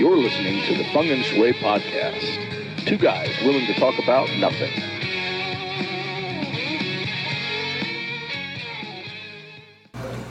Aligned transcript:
You're 0.00 0.16
listening 0.16 0.62
to 0.62 0.78
the 0.78 0.84
Feng 0.94 1.10
and 1.10 1.22
Shui 1.22 1.52
podcast. 1.52 2.86
Two 2.86 2.96
guys 2.96 3.36
willing 3.44 3.66
to 3.66 3.74
talk 3.74 3.98
about 4.02 4.30
nothing. 4.38 4.72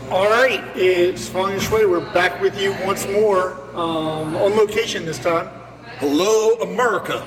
All 0.10 0.28
right, 0.28 0.64
it's 0.76 1.30
Feng 1.30 1.54
and 1.54 1.62
Shui. 1.62 1.86
We're 1.86 2.12
back 2.16 2.42
with 2.42 2.60
you 2.60 2.76
once 2.84 3.08
more 3.10 3.62
um, 3.76 4.36
on 4.38 4.58
location 4.58 5.06
this 5.06 5.20
time. 5.20 5.48
Hello, 6.00 6.54
America. 6.62 7.24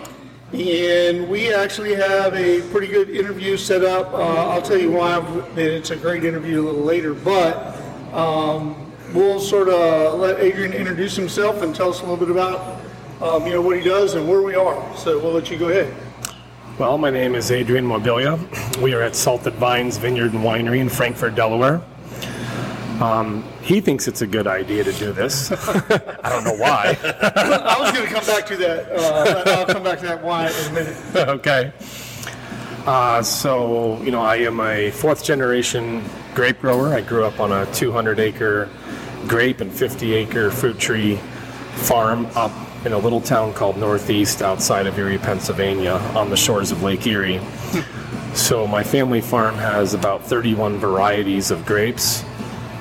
And 0.52 1.28
we 1.28 1.54
actually 1.54 1.94
have 1.94 2.34
a 2.34 2.60
pretty 2.72 2.88
good 2.88 3.08
interview 3.08 3.56
set 3.56 3.84
up. 3.84 4.12
Uh, 4.12 4.50
I'll 4.50 4.62
tell 4.62 4.78
you 4.78 4.90
why 4.90 5.20
that 5.20 5.76
it's 5.76 5.90
a 5.90 5.96
great 5.96 6.24
interview 6.24 6.60
a 6.60 6.64
little 6.64 6.82
later, 6.82 7.14
but 7.14 7.76
um, 8.12 8.81
we'll 9.12 9.40
sort 9.40 9.68
of 9.68 10.18
let 10.18 10.40
Adrian 10.40 10.72
introduce 10.72 11.16
himself 11.16 11.62
and 11.62 11.74
tell 11.74 11.90
us 11.90 12.00
a 12.00 12.02
little 12.02 12.16
bit 12.16 12.30
about 12.30 12.80
um, 13.20 13.46
you 13.46 13.52
know 13.52 13.60
what 13.62 13.76
he 13.76 13.82
does 13.82 14.14
and 14.14 14.28
where 14.28 14.42
we 14.42 14.54
are. 14.54 14.96
So 14.96 15.18
we'll 15.18 15.32
let 15.32 15.50
you 15.50 15.58
go 15.58 15.68
ahead. 15.68 15.94
Well, 16.78 16.98
my 16.98 17.10
name 17.10 17.34
is 17.34 17.50
Adrian 17.50 17.86
Mobilia. 17.86 18.38
We 18.80 18.94
are 18.94 19.02
at 19.02 19.14
Salted 19.14 19.54
Vines 19.54 19.98
Vineyard 19.98 20.32
and 20.32 20.42
Winery 20.42 20.80
in 20.80 20.88
Frankford, 20.88 21.34
Delaware. 21.34 21.82
Um, 23.00 23.44
he 23.60 23.80
thinks 23.80 24.08
it's 24.08 24.22
a 24.22 24.26
good 24.26 24.46
idea 24.46 24.84
to 24.84 24.92
do 24.92 25.12
this. 25.12 25.52
I 25.52 26.28
don't 26.30 26.44
know 26.44 26.54
why. 26.54 26.96
I 27.02 27.76
was 27.78 27.92
going 27.92 28.06
to 28.06 28.12
come 28.12 28.24
back 28.26 28.46
to 28.46 28.56
that. 28.56 28.90
Uh, 28.90 29.50
I'll 29.50 29.66
come 29.66 29.82
back 29.82 29.98
to 30.00 30.06
that 30.06 30.22
why 30.22 30.50
in 30.50 30.70
a 30.70 30.72
minute. 30.72 31.16
okay. 31.28 31.72
Uh, 32.86 33.22
so, 33.22 34.00
you 34.02 34.10
know, 34.10 34.22
I 34.22 34.36
am 34.36 34.60
a 34.60 34.90
fourth 34.90 35.24
generation 35.24 36.04
grape 36.34 36.60
grower. 36.60 36.88
I 36.88 37.00
grew 37.00 37.24
up 37.24 37.38
on 37.38 37.52
a 37.52 37.66
200 37.72 38.18
acre 38.18 38.68
grape 39.28 39.60
and 39.60 39.72
50 39.72 40.14
acre 40.14 40.50
fruit 40.50 40.78
tree 40.78 41.16
farm 41.74 42.26
up 42.34 42.52
in 42.84 42.92
a 42.92 42.98
little 42.98 43.20
town 43.20 43.52
called 43.52 43.76
North 43.76 44.10
East 44.10 44.42
outside 44.42 44.86
of 44.86 44.98
Erie, 44.98 45.18
Pennsylvania, 45.18 45.94
on 46.14 46.30
the 46.30 46.36
shores 46.36 46.70
of 46.70 46.82
Lake 46.82 47.06
Erie. 47.06 47.40
So, 48.34 48.66
my 48.66 48.82
family 48.82 49.20
farm 49.20 49.54
has 49.56 49.94
about 49.94 50.24
31 50.24 50.78
varieties 50.78 51.50
of 51.50 51.64
grapes. 51.66 52.24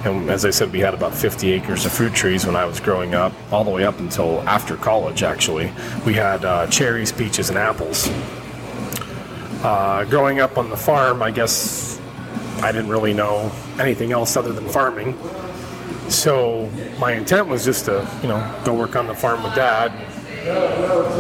And 0.06 0.32
as 0.32 0.46
I 0.46 0.50
said, 0.50 0.72
we 0.72 0.80
had 0.80 0.94
about 0.94 1.14
50 1.14 1.52
acres 1.52 1.86
of 1.86 1.92
fruit 1.92 2.14
trees 2.14 2.46
when 2.46 2.56
I 2.56 2.66
was 2.66 2.80
growing 2.80 3.14
up, 3.14 3.34
all 3.52 3.64
the 3.64 3.70
way 3.70 3.84
up 3.84 4.00
until 4.00 4.42
after 4.50 4.76
college, 4.76 5.22
actually. 5.22 5.72
We 6.06 6.14
had 6.14 6.44
uh, 6.44 6.68
cherries, 6.68 7.12
peaches, 7.12 7.50
and 7.50 7.58
apples. 7.58 8.10
Uh, 9.64 10.06
growing 10.06 10.40
up 10.40 10.58
on 10.58 10.72
the 10.72 10.78
farm, 10.78 11.22
I 11.22 11.30
guess 11.30 12.00
I 12.64 12.72
didn't 12.72 12.90
really 12.90 13.14
know 13.14 13.52
anything 13.80 14.12
else 14.12 14.36
other 14.36 14.54
than 14.54 14.68
farming. 14.70 15.16
So 16.12 16.70
my 17.00 17.14
intent 17.14 17.48
was 17.48 17.64
just 17.64 17.86
to, 17.86 18.08
you 18.22 18.28
know, 18.28 18.62
go 18.66 18.74
work 18.74 18.96
on 18.96 19.08
the 19.08 19.16
farm 19.16 19.44
with 19.44 19.56
dad. 19.56 19.92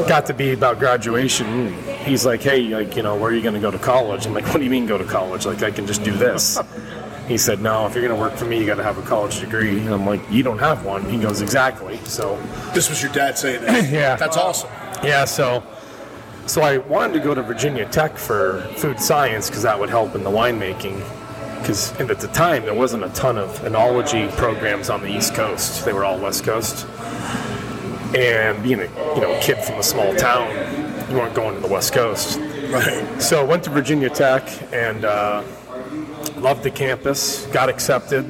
Got 0.08 0.25
to 0.28 0.33
be 0.33 0.52
about 0.53 0.80
graduation. 0.80 1.73
He's 2.03 2.25
like, 2.25 2.42
hey, 2.42 2.61
like, 2.64 2.95
you 2.95 3.03
know, 3.03 3.16
where 3.16 3.31
are 3.31 3.33
you 3.33 3.42
going 3.42 3.53
to 3.53 3.59
go 3.61 3.72
to 3.72 3.78
college? 3.80 4.25
I'm 4.25 4.33
like, 4.33 4.45
what 4.48 4.58
do 4.58 4.64
you 4.64 4.70
mean 4.70 4.86
go 4.88 4.98
to 4.98 5.06
college? 5.06 5.45
Like, 5.45 5.64
I 5.64 5.72
can 5.72 5.86
just 5.88 6.03
do 6.03 6.11
this. 6.11 6.59
He 7.28 7.38
said, 7.38 7.61
no, 7.61 7.86
if 7.88 7.94
you're 7.94 8.06
going 8.06 8.16
to 8.16 8.20
work 8.20 8.33
for 8.33 8.45
me, 8.45 8.59
you 8.59 8.66
got 8.66 8.75
to 8.75 8.83
have 8.83 8.98
a 8.98 9.03
college 9.03 9.39
degree. 9.39 9.80
And 9.80 9.94
I'm 9.94 10.06
like, 10.06 10.22
you 10.30 10.44
don't 10.44 10.59
have 10.59 10.83
one. 10.83 11.08
He 11.09 11.17
goes, 11.20 11.42
exactly. 11.42 11.98
So 12.03 12.36
This 12.73 12.89
was 12.89 13.02
your 13.02 13.11
dad 13.14 13.38
saying 13.38 13.61
that. 13.64 13.89
Yeah. 13.92 14.16
That's 14.16 14.38
awesome. 14.38 14.70
yeah, 15.03 15.26
so 15.26 15.64
so 16.48 16.61
I 16.64 16.80
wanted 16.80 17.14
to 17.14 17.20
go 17.20 17.33
to 17.33 17.42
Virginia 17.42 17.86
Tech 17.86 18.17
for 18.17 18.61
food 18.76 19.00
science 19.00 19.48
because 19.48 19.64
that 19.64 19.80
would 19.80 19.89
help 19.89 20.16
in 20.16 20.23
the 20.23 20.30
winemaking. 20.30 21.00
Because 21.62 21.92
at 22.00 22.20
the 22.20 22.28
time 22.28 22.64
there 22.64 22.73
wasn't 22.73 23.04
a 23.04 23.09
ton 23.09 23.38
of 23.38 23.50
enology 23.59 24.30
programs 24.36 24.90
on 24.90 25.02
the 25.02 25.08
East 25.08 25.34
Coast; 25.34 25.86
they 25.86 25.94
were 25.94 26.04
all 26.04 26.20
West 26.20 26.44
Coast. 26.44 26.88
And 28.16 28.62
being 28.62 28.80
a 28.80 29.16
you 29.16 29.22
know 29.22 29.40
kid 29.42 29.58
from 29.59 29.80
a 29.80 29.84
small 29.84 30.14
town, 30.16 30.50
you 31.09 31.17
weren't 31.17 31.36
going 31.36 31.56
to 31.56 31.62
the 31.62 31.67
West 31.67 31.94
Coast. 31.94 32.39
Right. 32.70 33.22
So 33.22 33.39
I 33.39 33.44
went 33.44 33.64
to 33.66 33.70
Virginia 33.70 34.10
Tech 34.10 34.44
and 34.73 35.05
uh, 35.05 35.44
loved 36.38 36.64
the 36.64 36.71
campus. 36.71 37.45
Got 37.48 37.70
accepted. 37.70 38.26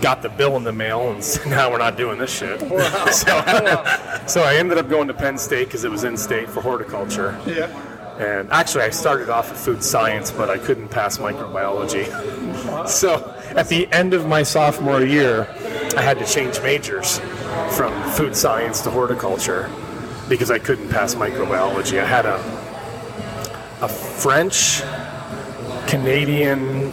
Got 0.00 0.22
the 0.22 0.30
bill 0.30 0.56
in 0.56 0.64
the 0.64 0.72
mail, 0.72 1.12
and 1.12 1.22
said, 1.22 1.46
now 1.50 1.70
we're 1.70 1.78
not 1.78 1.96
doing 1.98 2.18
this 2.18 2.34
shit. 2.34 2.60
so, 3.12 4.26
so 4.26 4.42
I 4.42 4.54
ended 4.56 4.78
up 4.78 4.88
going 4.88 5.08
to 5.08 5.14
Penn 5.14 5.36
State 5.36 5.66
because 5.66 5.84
it 5.84 5.90
was 5.90 6.04
in 6.04 6.16
state 6.16 6.48
for 6.48 6.62
horticulture. 6.62 7.38
Yeah. 7.46 7.68
And 8.18 8.50
actually, 8.50 8.84
I 8.84 8.90
started 8.90 9.28
off 9.28 9.50
at 9.50 9.56
food 9.56 9.82
science, 9.82 10.30
but 10.30 10.50
I 10.50 10.58
couldn't 10.58 10.88
pass 10.88 11.18
microbiology. 11.18 12.08
So 12.86 13.34
at 13.56 13.68
the 13.68 13.90
end 13.92 14.14
of 14.14 14.26
my 14.26 14.42
sophomore 14.42 15.02
year, 15.02 15.48
I 15.96 16.02
had 16.02 16.18
to 16.18 16.26
change 16.26 16.60
majors 16.62 17.18
from 17.76 17.92
food 18.12 18.34
science 18.34 18.80
to 18.82 18.90
horticulture 18.90 19.70
because 20.28 20.50
I 20.50 20.58
couldn't 20.58 20.88
pass 20.88 21.14
microbiology. 21.14 22.00
I 22.00 22.06
had 22.06 22.26
a 22.26 22.38
a 23.82 23.88
French, 23.88 24.82
Canadian, 25.86 26.92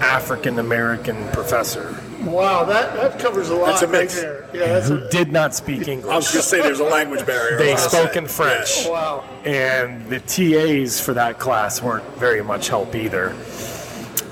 African 0.00 0.58
American 0.58 1.28
professor 1.28 1.93
Wow, 2.26 2.64
that, 2.64 2.94
that 2.94 3.18
covers 3.18 3.50
a 3.50 3.54
lot 3.54 3.66
That's 3.66 3.82
a 3.82 3.86
right 3.86 4.02
mix. 4.02 4.20
there. 4.20 4.48
Yeah, 4.52 4.66
that's 4.66 4.88
who 4.88 4.98
a, 4.98 5.08
did 5.10 5.32
not 5.32 5.54
speak 5.54 5.88
English. 5.88 6.12
I 6.12 6.16
was 6.16 6.26
English. 6.26 6.32
going 6.32 6.42
to 6.42 6.48
say 6.48 6.62
there's 6.62 6.80
a 6.80 6.84
language 6.84 7.26
barrier. 7.26 7.58
They 7.58 7.72
was 7.72 7.86
gonna 7.86 7.90
spoke 7.90 8.12
say. 8.14 8.18
in 8.18 8.26
French. 8.26 8.68
Yes. 8.76 8.88
wow. 8.88 9.24
and 9.44 10.06
the 10.08 10.20
TAs 10.20 11.00
for 11.00 11.14
that 11.14 11.38
class 11.38 11.82
weren't 11.82 12.04
very 12.16 12.42
much 12.42 12.68
help 12.68 12.94
either. 12.94 13.34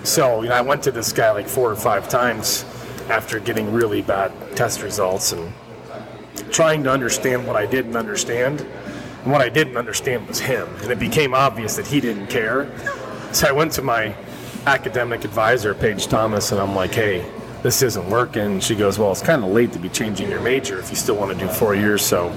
So, 0.04 0.42
you 0.42 0.48
know, 0.48 0.54
I 0.54 0.60
went 0.60 0.82
to 0.84 0.91
this 0.91 1.12
guy 1.12 1.31
like 1.31 1.48
four 1.48 1.70
or 1.70 1.76
five 1.76 2.08
times 2.08 2.64
after 3.08 3.38
getting 3.38 3.72
really 3.72 4.02
bad 4.02 4.32
test 4.56 4.82
results 4.82 5.32
and 5.32 5.52
trying 6.50 6.82
to 6.84 6.91
understand 6.91 7.47
what 7.47 7.56
I 7.56 7.66
didn't 7.66 7.97
understand. 7.97 8.66
And 9.22 9.31
what 9.31 9.41
I 9.41 9.48
didn't 9.48 9.76
understand 9.76 10.26
was 10.26 10.41
him. 10.41 10.69
And 10.82 10.91
it 10.91 10.98
became 10.98 11.34
obvious 11.34 11.76
that 11.76 11.86
he 11.86 12.00
didn't 12.00 12.26
care. 12.26 12.69
So 13.32 13.48
I 13.48 13.52
went 13.52 13.72
to 13.72 13.82
my 13.82 14.14
academic 14.66 15.25
advisor, 15.25 15.75
Paige 15.75 16.06
Thomas, 16.06 16.52
and 16.52 16.60
I'm 16.60 16.75
like, 16.75 16.92
hey, 16.94 17.25
this 17.62 17.83
isn't 17.83 18.09
working. 18.11 18.61
She 18.61 18.75
goes, 18.75 18.99
well, 18.99 19.12
it's 19.12 19.23
kind 19.23 19.45
of 19.45 19.50
late 19.50 19.73
to 19.73 19.78
be 19.78 19.89
changing 19.89 20.31
your 20.31 20.41
major 20.41 20.78
if 20.78 20.91
you 20.91 20.97
still 20.97 21.17
want 21.17 21.33
to 21.33 21.39
do 21.39 21.50
four 21.50 21.75
years. 21.75 22.03
So 22.03 22.34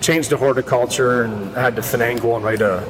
changed 0.00 0.30
to 0.30 0.36
horticulture 0.36 1.22
and 1.22 1.54
had 1.54 1.76
to 1.76 1.82
finagle 1.82 2.34
and 2.34 2.44
write 2.44 2.60
a, 2.60 2.84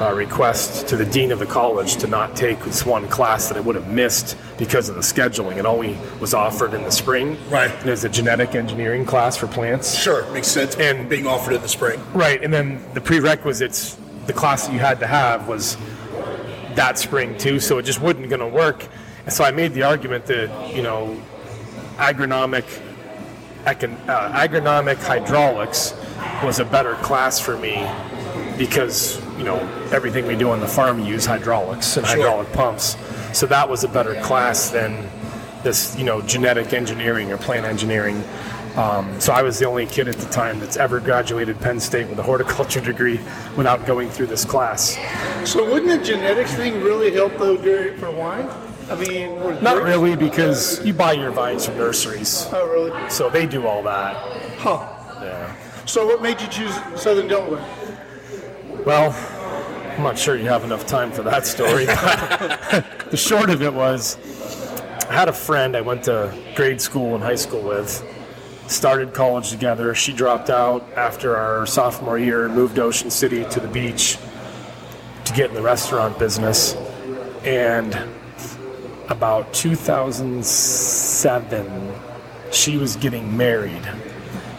a 0.00 0.14
request 0.14 0.88
to 0.88 0.96
the 0.96 1.06
dean 1.06 1.30
of 1.30 1.38
the 1.38 1.46
college 1.46 1.96
to 1.98 2.08
not 2.08 2.34
take 2.34 2.58
this 2.64 2.84
one 2.84 3.06
class 3.06 3.48
that 3.48 3.56
I 3.56 3.60
would 3.60 3.76
have 3.76 3.86
missed 3.86 4.36
because 4.58 4.88
of 4.88 4.96
the 4.96 5.00
scheduling. 5.00 5.58
It 5.58 5.64
only 5.64 5.96
was 6.18 6.34
offered 6.34 6.74
in 6.74 6.82
the 6.82 6.90
spring. 6.90 7.38
Right. 7.50 7.70
It 7.70 7.84
was 7.84 8.02
a 8.02 8.08
genetic 8.08 8.56
engineering 8.56 9.04
class 9.04 9.36
for 9.36 9.46
plants. 9.46 9.96
Sure, 9.96 10.28
makes 10.32 10.48
sense. 10.48 10.74
And- 10.76 11.08
being 11.08 11.26
offered 11.26 11.54
in 11.54 11.62
the 11.62 11.68
spring. 11.68 12.00
Right. 12.12 12.42
And 12.42 12.52
then 12.52 12.82
the 12.94 13.00
prerequisites, 13.00 13.96
the 14.26 14.32
class 14.32 14.66
that 14.66 14.72
you 14.72 14.80
had 14.80 14.98
to 15.00 15.06
have 15.06 15.46
was 15.46 15.76
that 16.74 16.98
spring 16.98 17.36
too, 17.38 17.60
so 17.60 17.78
it 17.78 17.84
just 17.84 18.00
wasn't 18.00 18.28
going 18.28 18.40
to 18.40 18.46
work. 18.48 18.86
So 19.30 19.44
I 19.44 19.50
made 19.52 19.74
the 19.74 19.84
argument 19.84 20.26
that, 20.26 20.74
you 20.74 20.82
know, 20.82 21.16
agronomic 21.96 22.64
econ, 23.64 23.96
uh, 24.08 24.32
agronomic 24.32 24.96
hydraulics 24.96 25.94
was 26.42 26.58
a 26.58 26.64
better 26.64 26.94
class 26.96 27.38
for 27.38 27.56
me 27.56 27.86
because 28.56 29.20
you 29.36 29.44
know 29.44 29.58
everything 29.92 30.26
we 30.26 30.36
do 30.36 30.50
on 30.50 30.60
the 30.60 30.66
farm 30.66 30.98
use 30.98 31.26
hydraulics 31.26 31.96
and 31.96 32.06
Sure. 32.06 32.16
hydraulic 32.16 32.52
pumps 32.52 32.96
so 33.32 33.46
that 33.46 33.68
was 33.68 33.84
a 33.84 33.88
better 33.88 34.14
class 34.22 34.70
than 34.70 35.06
this 35.62 35.96
you 35.98 36.04
know 36.04 36.22
genetic 36.22 36.72
engineering 36.72 37.30
or 37.32 37.36
plant 37.36 37.66
engineering 37.66 38.22
um, 38.76 39.20
so 39.20 39.32
I 39.32 39.42
was 39.42 39.58
the 39.58 39.66
only 39.66 39.84
kid 39.84 40.08
at 40.08 40.16
the 40.16 40.30
time 40.30 40.60
that's 40.60 40.76
ever 40.76 41.00
graduated 41.00 41.58
Penn 41.60 41.80
State 41.80 42.08
with 42.08 42.18
a 42.18 42.22
horticulture 42.22 42.80
degree 42.92 43.18
without 43.56 43.84
going 43.84 44.08
through 44.08 44.28
this 44.28 44.44
class. 44.44 44.96
So 45.44 45.68
wouldn't 45.68 45.88
the 45.90 45.98
genetics 46.04 46.54
thing 46.54 46.80
really 46.80 47.10
help 47.10 47.36
though 47.36 47.56
during 47.56 47.98
for 47.98 48.12
wine? 48.12 48.48
I 48.90 48.96
mean, 48.96 49.62
Not 49.62 49.82
really 49.82 50.16
because 50.16 50.84
you 50.84 50.92
buy 50.92 51.12
your 51.12 51.30
vines 51.30 51.66
from 51.66 51.76
nurseries, 51.76 52.46
Oh, 52.52 52.66
really? 52.68 53.10
so 53.10 53.30
they 53.30 53.46
do 53.46 53.66
all 53.66 53.82
that. 53.84 54.16
Huh. 54.58 54.86
Yeah. 55.22 55.54
So 55.86 56.06
what 56.06 56.22
made 56.22 56.40
you 56.40 56.48
choose 56.48 56.74
Southern 56.96 57.28
Delaware? 57.28 57.64
Well, 58.84 59.12
I'm 59.96 60.02
not 60.02 60.18
sure 60.18 60.36
you 60.36 60.48
have 60.48 60.64
enough 60.64 60.86
time 60.86 61.12
for 61.12 61.22
that 61.22 61.46
story, 61.46 61.84
the 63.10 63.16
short 63.16 63.50
of 63.50 63.62
it 63.62 63.72
was 63.72 64.16
I 65.08 65.12
had 65.12 65.28
a 65.28 65.32
friend 65.32 65.76
I 65.76 65.80
went 65.80 66.04
to 66.04 66.32
grade 66.54 66.80
school 66.80 67.14
and 67.14 67.22
high 67.22 67.34
school 67.34 67.62
with, 67.62 68.04
started 68.68 69.12
college 69.12 69.50
together. 69.50 69.94
She 69.94 70.12
dropped 70.12 70.50
out 70.50 70.88
after 70.96 71.36
our 71.36 71.66
sophomore 71.66 72.18
year 72.18 72.46
and 72.46 72.54
moved 72.54 72.76
to 72.76 72.82
Ocean 72.82 73.10
City 73.10 73.44
to 73.46 73.60
the 73.60 73.66
beach 73.68 74.18
to 75.24 75.32
get 75.32 75.48
in 75.50 75.54
the 75.54 75.62
restaurant 75.62 76.18
business. 76.18 76.74
And 77.44 77.98
about 79.10 79.52
2007, 79.52 81.94
she 82.52 82.78
was 82.78 82.96
getting 82.96 83.36
married 83.36 83.86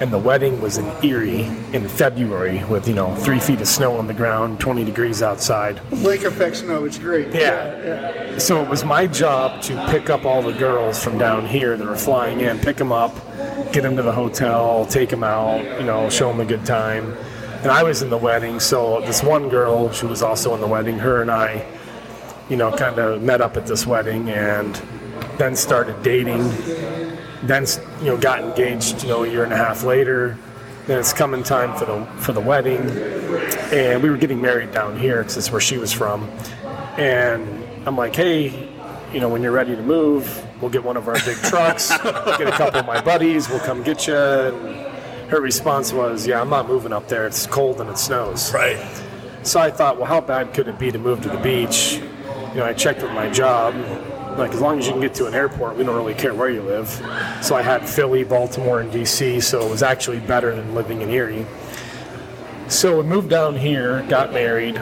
and 0.02 0.12
the 0.12 0.18
wedding 0.18 0.60
was 0.60 0.80
in 0.80 1.06
Erie 1.06 1.44
in 1.74 1.88
February 1.88 2.64
with 2.64 2.88
you 2.88 2.96
know 2.96 3.16
three 3.18 3.40
feet 3.40 3.62
of 3.62 3.68
snow 3.68 3.98
on 3.98 4.08
the 4.08 4.16
ground, 4.16 4.60
20 4.60 4.84
degrees 4.84 5.22
outside. 5.22 5.80
Lake 5.92 6.24
effect 6.24 6.58
snow. 6.58 6.86
It's 6.86 6.98
great. 6.98 7.32
Yeah. 7.32 8.40
So 8.40 8.64
it 8.64 8.68
was 8.68 8.84
my 8.84 9.06
job 9.06 9.62
to 9.64 9.88
pick 9.92 10.10
up 10.10 10.26
all 10.26 10.42
the 10.42 10.54
girls 10.54 11.02
from 11.02 11.20
down 11.20 11.46
here 11.46 11.78
that 11.78 11.88
were 11.88 11.96
flying 11.96 12.42
in, 12.42 12.58
pick 12.58 12.78
them 12.78 12.92
up, 12.92 13.14
get 13.72 13.84
them 13.84 13.96
to 13.96 14.02
the 14.02 14.12
hotel, 14.12 14.88
take 14.88 15.10
them 15.10 15.24
out, 15.24 15.64
you 15.80 15.86
know, 15.86 16.10
show 16.10 16.30
them 16.30 16.40
a 16.40 16.46
good 16.46 16.66
time. 16.66 17.16
And 17.62 17.70
I 17.70 17.84
was 17.84 18.02
in 18.02 18.10
the 18.10 18.18
wedding, 18.18 18.60
so 18.60 19.02
this 19.02 19.22
one 19.22 19.50
girl, 19.50 19.92
she 19.92 20.08
was 20.08 20.24
also 20.24 20.56
in 20.56 20.62
the 20.62 20.68
wedding, 20.68 20.98
her 20.98 21.22
and 21.22 21.30
I, 21.30 21.64
you 22.52 22.58
know, 22.58 22.70
kind 22.70 23.00
of 23.00 23.22
met 23.24 23.40
up 23.40 23.56
at 23.56 23.66
this 23.66 23.88
wedding 23.88 24.30
and 24.30 24.76
then 25.38 25.56
started 25.56 26.04
dating. 26.04 26.44
Then, 27.44 27.66
you 28.02 28.08
know, 28.08 28.18
got 28.18 28.42
engaged, 28.42 29.04
you 29.04 29.10
know, 29.10 29.24
a 29.24 29.28
year 29.28 29.46
and 29.46 29.54
a 29.54 29.58
half 29.58 29.84
later. 29.84 30.38
Then 30.86 31.00
it's 31.00 31.14
coming 31.14 31.44
time 31.44 31.78
for 31.78 31.86
the 31.86 32.06
for 32.22 32.34
the 32.34 32.42
wedding, 32.42 32.82
and 33.72 34.04
we 34.04 34.10
were 34.10 34.18
getting 34.18 34.42
married 34.42 34.72
down 34.72 35.00
here 35.00 35.20
because 35.20 35.38
it's 35.38 35.52
where 35.52 35.62
she 35.62 35.78
was 35.78 35.94
from. 35.94 36.30
And 36.98 37.48
I'm 37.88 37.96
like, 37.96 38.16
hey, 38.16 38.68
you 39.14 39.22
know, 39.22 39.30
when 39.30 39.42
you're 39.42 39.54
ready 39.54 39.76
to 39.76 39.82
move, 39.82 40.46
we'll 40.60 40.72
get 40.72 40.84
one 40.84 40.98
of 40.98 41.08
our 41.08 41.16
big 41.24 41.38
trucks, 41.38 41.90
get 41.90 42.48
a 42.48 42.52
couple 42.52 42.82
of 42.82 42.86
my 42.86 43.00
buddies, 43.00 43.48
we'll 43.48 43.60
come 43.60 43.82
get 43.82 44.08
you. 44.08 44.16
And 44.16 45.30
her 45.30 45.40
response 45.40 45.94
was, 45.94 46.28
yeah, 46.28 46.42
I'm 46.42 46.50
not 46.50 46.68
moving 46.68 46.92
up 46.92 47.08
there. 47.08 47.26
It's 47.26 47.48
cold 47.48 47.80
and 47.80 47.90
it 47.90 47.98
snows. 47.98 48.54
Right. 48.54 48.84
So 49.44 49.60
I 49.60 49.72
thought, 49.72 49.98
well, 49.98 50.08
how 50.08 50.20
bad 50.20 50.54
could 50.54 50.68
it 50.68 50.78
be 50.78 50.92
to 50.92 51.00
move 51.00 51.22
to 51.22 51.30
the 51.30 51.38
beach? 51.38 52.02
You 52.52 52.58
know, 52.58 52.66
I 52.66 52.74
checked 52.74 53.02
with 53.02 53.12
my 53.14 53.30
job. 53.30 53.74
Like, 54.38 54.52
as 54.52 54.60
long 54.60 54.78
as 54.78 54.86
you 54.86 54.92
can 54.92 55.02
get 55.02 55.14
to 55.16 55.26
an 55.26 55.34
airport, 55.34 55.78
we 55.78 55.86
don't 55.86 55.96
really 55.96 56.14
care 56.14 56.34
where 56.34 56.50
you 56.50 56.62
live. 56.62 56.90
So 57.42 57.56
I 57.56 57.62
had 57.62 57.88
Philly, 57.88 58.26
Baltimore, 58.26 58.82
and 58.82 58.92
DC, 58.92 59.42
so 59.42 59.66
it 59.66 59.70
was 59.70 59.82
actually 59.84 60.20
better 60.20 60.54
than 60.54 60.76
living 60.76 61.02
in 61.02 61.10
Erie. 61.10 61.46
So 62.68 63.02
we 63.02 63.04
moved 63.04 63.30
down 63.30 63.56
here, 63.56 64.04
got 64.10 64.34
married. 64.34 64.76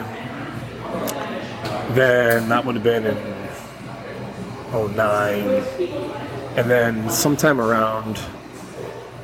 Then 1.94 2.48
that 2.48 2.64
would 2.64 2.74
have 2.74 2.84
been 2.84 3.06
in 3.06 3.16
09. 4.72 5.38
And 6.56 6.70
then 6.70 7.08
sometime 7.08 7.60
around 7.60 8.20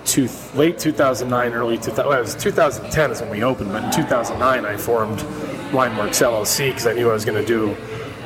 two, 0.04 0.28
late 0.54 0.78
2009, 0.78 1.52
early 1.52 1.78
2000, 1.78 2.06
well, 2.06 2.18
it 2.18 2.22
was 2.22 2.34
2010 2.36 3.10
is 3.10 3.20
when 3.20 3.30
we 3.30 3.42
opened, 3.42 3.72
but 3.72 3.84
in 3.84 3.90
2009 3.90 4.64
I 4.64 4.76
formed 4.76 5.18
Wineworks 5.70 6.22
LLC 6.22 6.70
because 6.70 6.86
I 6.86 6.92
knew 6.92 7.10
I 7.10 7.12
was 7.12 7.24
going 7.24 7.40
to 7.40 7.46
do 7.46 7.76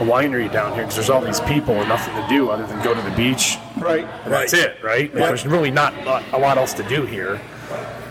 a 0.01 0.05
winery 0.05 0.51
down 0.51 0.73
here 0.73 0.83
because 0.83 0.95
there's 0.97 1.11
all 1.11 1.21
these 1.21 1.41
people 1.41 1.75
and 1.75 1.89
nothing 1.89 2.15
to 2.15 2.27
do 2.29 2.49
other 2.51 2.67
than 2.67 2.83
go 2.83 2.95
to 2.95 3.03
the 3.03 3.11
beach. 3.17 3.57
Right. 3.79 4.05
And 4.25 4.33
that's 4.33 4.53
it, 4.55 4.79
right? 4.83 5.13
There's 5.13 5.47
really 5.47 5.71
not 5.71 5.93
a- 6.07 6.23
a 6.37 6.39
lot 6.39 6.57
else 6.59 6.73
to 6.75 6.83
do 6.85 7.05
here. 7.05 7.41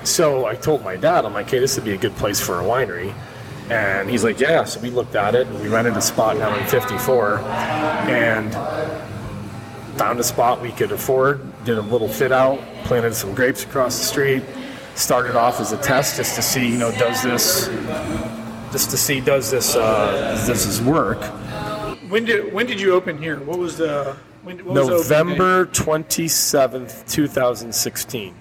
So 0.04 0.46
I 0.46 0.56
told 0.56 0.84
my 0.84 0.96
dad, 0.96 1.26
I'm 1.26 1.34
like, 1.34 1.50
hey, 1.50 1.60
this 1.60 1.76
would 1.76 1.86
be 1.86 1.94
a 1.94 1.98
good 1.98 2.16
place 2.16 2.40
for 2.40 2.60
a 2.60 2.64
winery. 2.64 3.14
And 3.70 4.10
he's 4.10 4.24
like, 4.24 4.40
yeah. 4.40 4.64
So 4.64 4.80
we 4.80 4.90
looked 4.90 5.16
at 5.16 5.36
it 5.36 5.48
and 5.48 5.60
we 5.62 5.68
rented 5.68 5.98
a 5.98 6.02
spot 6.02 6.38
down 6.38 6.58
in 6.60 6.66
54 6.68 7.40
and 7.40 8.54
found 9.98 10.20
a 10.20 10.24
spot 10.24 10.62
we 10.62 10.72
could 10.72 10.92
afford, 10.92 11.42
did 11.66 11.78
a 11.78 11.82
little 11.82 12.08
fit 12.08 12.32
out, 12.32 12.60
planted 12.86 13.14
some 13.14 13.34
grapes 13.36 13.64
across 13.64 13.98
the 14.00 14.06
street, 14.06 14.44
started 14.96 15.36
off 15.36 15.60
as 15.60 15.72
a 15.72 15.78
test 15.78 16.18
just 16.18 16.36
to 16.36 16.42
see, 16.42 16.68
you 16.68 16.78
know, 16.78 16.92
does 16.94 17.22
this, 17.22 17.68
just 18.72 18.90
to 18.92 18.98
see, 18.98 19.20
does 19.20 19.52
this, 19.52 19.76
uh, 19.76 20.12
does 20.36 20.48
this 20.48 20.66
is 20.66 20.82
work? 20.82 21.20
When 22.10 22.26
did 22.26 22.52
when 22.52 22.66
did 22.66 22.82
you 22.82 22.94
open 22.94 23.20
here? 23.20 23.40
What 23.40 23.60
was 23.60 23.78
the 23.78 24.18
when, 24.42 24.58
what 24.66 24.76
was 24.76 24.88
the 24.88 24.94
opening 24.96 25.36
date? 25.36 25.38
November 25.38 25.66
27th, 25.68 27.08
2016. 27.08 28.34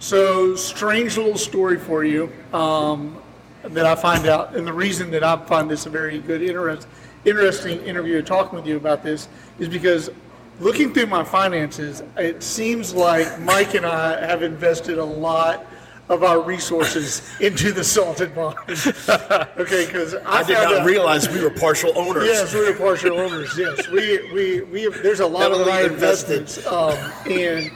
So 0.00 0.56
strange 0.56 1.16
little 1.16 1.38
story 1.38 1.78
for 1.78 2.02
you 2.02 2.32
um, 2.52 3.22
that 3.62 3.86
I 3.86 3.94
find 3.94 4.26
out, 4.26 4.56
and 4.56 4.66
the 4.66 4.72
reason 4.72 5.12
that 5.12 5.22
I 5.22 5.36
find 5.46 5.70
this 5.70 5.86
a 5.86 5.90
very 5.90 6.18
good, 6.18 6.42
interest, 6.42 6.88
interesting 7.24 7.80
interview, 7.82 8.20
talking 8.20 8.56
with 8.56 8.66
you 8.66 8.76
about 8.76 9.04
this, 9.04 9.28
is 9.60 9.68
because 9.68 10.10
looking 10.58 10.92
through 10.92 11.06
my 11.06 11.22
finances, 11.22 12.02
it 12.16 12.42
seems 12.42 12.92
like 12.92 13.38
Mike 13.38 13.74
and 13.74 13.86
I 13.86 14.26
have 14.26 14.42
invested 14.42 14.98
a 14.98 15.04
lot 15.04 15.64
of 16.08 16.22
our 16.22 16.40
resources 16.40 17.22
into 17.40 17.72
the 17.72 17.84
salted 17.84 18.34
wine. 18.36 18.54
okay, 18.68 19.86
because 19.86 20.14
I, 20.14 20.40
I 20.40 20.42
did 20.42 20.54
not 20.54 20.74
out- 20.80 20.86
realize 20.86 21.28
we 21.28 21.42
were 21.42 21.50
partial 21.50 21.96
owners. 21.96 22.24
Yes, 22.26 22.52
we 22.54 22.60
were 22.60 22.74
partial 22.74 23.18
owners. 23.18 23.56
Yes, 23.56 23.88
we 23.90 24.32
we 24.32 24.60
we. 24.62 24.82
Have, 24.82 25.02
there's 25.02 25.20
a 25.20 25.26
lot 25.26 25.52
of 25.52 25.58
Heavily 25.66 25.92
invested. 25.92 26.40
investments, 26.40 26.66
um, 26.66 26.96
and 27.30 27.70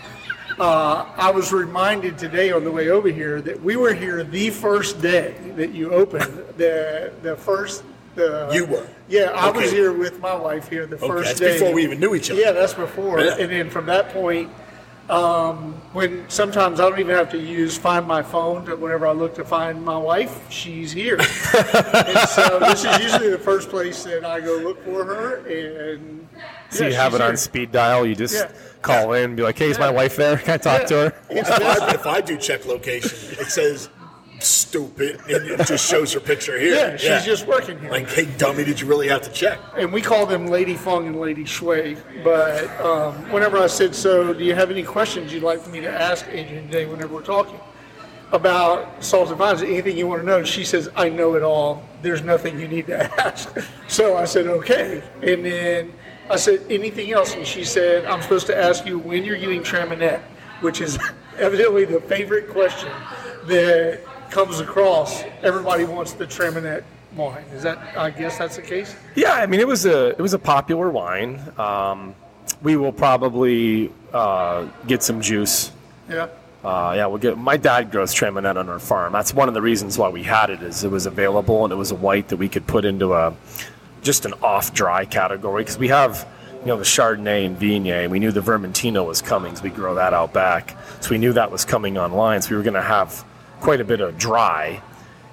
uh, 0.59 1.07
I 1.17 1.31
was 1.31 1.53
reminded 1.53 2.19
today 2.19 2.51
on 2.53 2.65
the 2.65 2.71
way 2.71 2.89
over 2.89 3.09
here 3.09 3.41
that 3.43 3.63
we 3.63 3.77
were 3.77 3.93
here 3.95 4.25
the 4.25 4.51
first 4.51 5.01
day 5.01 5.35
that 5.57 5.73
you 5.73 5.93
opened. 5.93 6.45
The 6.57 7.13
the 7.23 7.37
first. 7.37 7.85
The, 8.17 8.49
You 8.51 8.65
were? 8.65 8.87
Yeah, 9.09 9.33
I 9.37 9.51
was 9.51 9.71
here 9.71 9.93
with 9.93 10.21
my 10.21 10.35
wife 10.35 10.69
here 10.71 10.87
the 10.87 10.97
Okay, 10.97 11.07
first 11.07 11.37
day. 11.39 11.53
before 11.59 11.75
we 11.75 11.85
even 11.85 12.01
knew 12.01 12.15
each 12.15 12.31
other. 12.31 12.41
Yeah, 12.41 12.53
that's 12.53 12.73
before. 12.73 13.21
Yeah. 13.21 13.37
And 13.39 13.53
then 13.53 13.69
from 13.69 13.85
that 13.87 14.09
point, 14.09 14.51
um, 15.09 15.75
when 15.93 16.29
sometimes 16.29 16.81
I 16.81 16.89
don't 16.89 16.99
even 16.99 17.15
have 17.15 17.31
to 17.31 17.39
use 17.39 17.77
find 17.79 18.07
my 18.07 18.23
phone 18.23 18.67
to, 18.67 18.77
whenever 18.77 19.07
I 19.07 19.13
look 19.13 19.35
to 19.37 19.45
find 19.45 19.85
my 19.85 19.97
wife, 19.97 20.51
she's 20.51 20.93
here. 20.93 21.19
and 21.21 22.29
so 22.29 22.59
this 22.61 22.85
is 22.85 22.99
usually 22.99 23.31
the 23.31 23.39
first 23.39 23.69
place 23.69 24.03
that 24.05 24.25
I 24.25 24.41
go 24.41 24.57
look 24.57 24.83
for 24.85 25.05
her. 25.05 25.37
And 25.47 26.27
So 26.71 26.85
yeah, 26.85 26.91
you 26.91 26.97
have 26.97 27.13
she's 27.13 27.21
it 27.21 27.25
on 27.25 27.37
speed 27.37 27.73
dial. 27.73 28.05
You 28.07 28.15
just 28.17 28.35
Yeah. 28.35 28.51
call 28.83 29.13
in 29.13 29.25
and 29.25 29.37
be 29.37 29.43
like, 29.43 29.59
"Hey, 29.59 29.71
is 29.71 29.79
my 29.79 29.91
wife 29.91 30.17
there? 30.17 30.37
Can 30.39 30.55
I 30.55 30.57
talk 30.59 30.87
to 30.87 30.95
her?" 30.95 31.15
If 31.31 31.51
I, 31.51 31.95
if 31.95 32.07
I 32.07 32.21
do 32.21 32.37
check 32.37 32.67
location, 32.67 33.19
it 33.39 33.47
says 33.47 33.89
stupid, 34.41 35.21
and 35.29 35.51
it 35.51 35.67
just 35.67 35.89
shows 35.89 36.13
her 36.13 36.21
picture 36.21 36.59
here. 36.59 36.75
Yeah, 36.75 36.97
she's 36.97 37.25
just 37.25 37.47
working 37.47 37.79
here. 37.79 37.91
like, 37.91 38.09
hey, 38.09 38.27
dummy, 38.39 38.65
did 38.65 38.81
you 38.81 38.87
really 38.87 39.09
have 39.09 39.23
to 39.23 39.31
check? 39.31 39.59
and 39.77 39.93
we 39.93 40.01
call 40.03 40.27
them 40.27 40.47
Lady 40.47 40.75
Feng 40.75 41.07
and 41.07 41.21
Lady 41.21 41.45
Shui. 41.45 41.97
But 42.23 42.69
um, 42.81 43.15
whenever 43.33 43.59
I 43.59 43.67
said, 43.67 43.95
"So, 43.95 44.33
do 44.33 44.45
you 44.45 44.55
have 44.55 44.71
any 44.71 44.83
questions 44.83 45.33
you'd 45.33 45.43
like 45.43 45.61
for 45.61 45.71
me 45.71 45.81
to 45.81 45.91
ask 45.91 46.27
Adrian 46.29 46.67
today?" 46.67 46.87
Whenever 46.87 47.15
we're 47.15 47.23
talking 47.23 47.59
about 48.33 49.03
salted 49.05 49.37
vines, 49.39 49.63
anything 49.63 49.97
you 49.97 50.07
want 50.07 50.21
to 50.23 50.27
know, 50.27 50.43
she 50.45 50.65
says, 50.65 50.89
"I 50.97 51.09
know 51.09 51.35
it 51.35 51.43
all. 51.43 51.83
There's 52.03 52.23
nothing 52.23 52.59
you 52.59 52.69
need 52.69 52.87
to 52.89 53.05
ask." 53.27 53.57
So 53.89 54.17
I 54.17 54.25
said, 54.25 54.47
"Okay," 54.47 55.03
and 55.23 55.45
then 55.45 55.93
I 56.31 56.37
said, 56.37 56.65
"Anything 56.69 57.13
else?" 57.13 57.35
And 57.35 57.47
she 57.47 57.65
said, 57.65 58.05
"I'm 58.05 58.23
supposed 58.23 58.47
to 58.49 58.57
ask 58.57 58.85
you 58.87 58.99
when 58.99 59.25
you're 59.25 59.39
getting 59.39 59.63
Traminette," 59.63 60.21
which 60.61 60.81
is 60.81 60.99
evidently 61.39 61.85
the 61.85 62.01
favorite 62.01 62.49
question 62.51 62.91
that 63.47 64.01
comes 64.31 64.61
across. 64.61 65.23
Everybody 65.43 65.85
wants 65.85 66.13
the 66.13 66.27
Traminette 66.27 66.85
wine. 67.17 67.45
Is 67.53 67.63
that? 67.63 67.79
I 67.97 68.11
guess 68.11 68.39
that's 68.39 68.57
the 68.57 68.63
case. 68.63 68.95
Yeah, 69.15 69.33
I 69.33 69.47
mean, 69.47 69.61
it 69.61 69.67
was 69.67 69.87
a 69.87 70.09
it 70.09 70.21
was 70.21 70.35
a 70.35 70.39
popular 70.39 70.91
wine. 70.91 71.41
Um, 71.59 72.15
we 72.63 72.77
will 72.77 72.93
probably 72.93 73.93
uh, 74.13 74.67
get 74.87 75.03
some 75.03 75.21
juice. 75.21 75.73
Yeah. 76.09 76.29
Uh, 76.65 76.95
yeah, 76.97 77.07
we'll 77.07 77.19
get. 77.19 77.39
My 77.39 77.57
dad 77.57 77.91
grows 77.91 78.15
Traminette 78.15 78.57
on 78.57 78.69
our 78.69 78.79
farm. 78.79 79.13
That's 79.13 79.33
one 79.33 79.49
of 79.49 79.55
the 79.55 79.63
reasons 79.63 79.99
why 79.99 80.09
we 80.09 80.23
had 80.23 80.51
it. 80.51 80.63
Is 80.63 80.85
it 80.85 80.91
was 80.91 81.07
available 81.07 81.65
and 81.65 81.73
it 81.73 81.77
was 81.77 81.91
a 81.91 81.95
white 81.95 82.29
that 82.29 82.37
we 82.37 82.49
could 82.49 82.67
put 82.67 82.85
into 82.85 83.15
a 83.15 83.35
just 84.03 84.25
an 84.25 84.35
off 84.43 84.73
dry 84.73 85.05
category 85.05 85.63
because 85.63 85.79
we 85.79 85.89
have 85.89 86.27
you 86.61 86.67
know 86.67 86.77
the 86.77 86.85
Chardonnay 86.85 87.47
and 87.47 87.59
Viognier. 87.59 88.03
And 88.05 88.13
we 88.13 88.19
knew 88.19 88.33
the 88.33 88.41
Vermentino 88.41 89.07
was 89.07 89.23
coming, 89.23 89.55
so 89.55 89.63
we 89.63 89.71
grow 89.71 89.95
that 89.95 90.13
out 90.13 90.33
back. 90.33 90.77
So 91.01 91.11
we 91.11 91.19
knew 91.19 91.33
that 91.35 91.51
was 91.53 91.65
coming 91.65 91.99
online. 91.99 92.43
So 92.43 92.51
we 92.51 92.57
were 92.57 92.63
going 92.65 92.75
to 92.75 92.83
have 92.83 93.25
quite 93.67 93.81
a 93.81 93.85
bit 93.85 94.01
of 94.01 94.17
dry. 94.17 94.81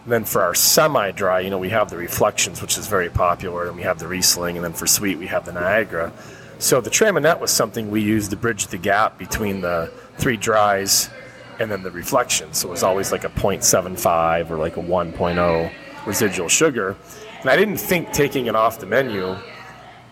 And 0.06 0.12
then 0.12 0.26
for 0.26 0.42
our 0.42 0.56
semi-dry, 0.56 1.42
you 1.42 1.52
know, 1.52 1.60
we 1.60 1.70
have 1.70 1.92
the 1.92 1.98
Reflections, 1.98 2.64
which 2.64 2.80
is 2.80 2.88
very 2.88 3.08
popular, 3.08 3.68
and 3.68 3.76
we 3.76 3.84
have 3.84 4.00
the 4.00 4.08
Riesling, 4.08 4.56
and 4.56 4.66
then 4.66 4.74
for 4.74 4.88
sweet, 4.88 5.20
we 5.20 5.28
have 5.28 5.46
the 5.46 5.54
Niagara. 5.54 6.12
So 6.58 6.82
the 6.82 6.90
Traminette 6.90 7.40
was 7.40 7.52
something 7.52 7.92
we 7.92 8.02
used 8.02 8.32
to 8.32 8.36
bridge 8.36 8.66
the 8.66 8.80
gap 8.80 9.20
between 9.20 9.62
the 9.62 9.92
three 10.18 10.36
dries 10.36 11.12
and 11.60 11.70
then 11.70 11.84
the 11.84 11.92
Reflections. 11.92 12.58
So 12.58 12.70
it 12.70 12.72
was 12.72 12.82
always 12.82 13.12
like 13.12 13.24
a 13.24 13.30
0.75 13.30 14.50
or 14.50 14.58
like 14.58 14.78
a 14.78 14.82
1.0 14.82 15.72
residual 16.08 16.50
sugar. 16.50 16.96
And 17.42 17.52
I 17.52 17.56
didn't 17.56 17.78
think 17.78 18.14
taking 18.14 18.48
it 18.48 18.56
off 18.56 18.80
the 18.80 18.88
menu 18.88 19.38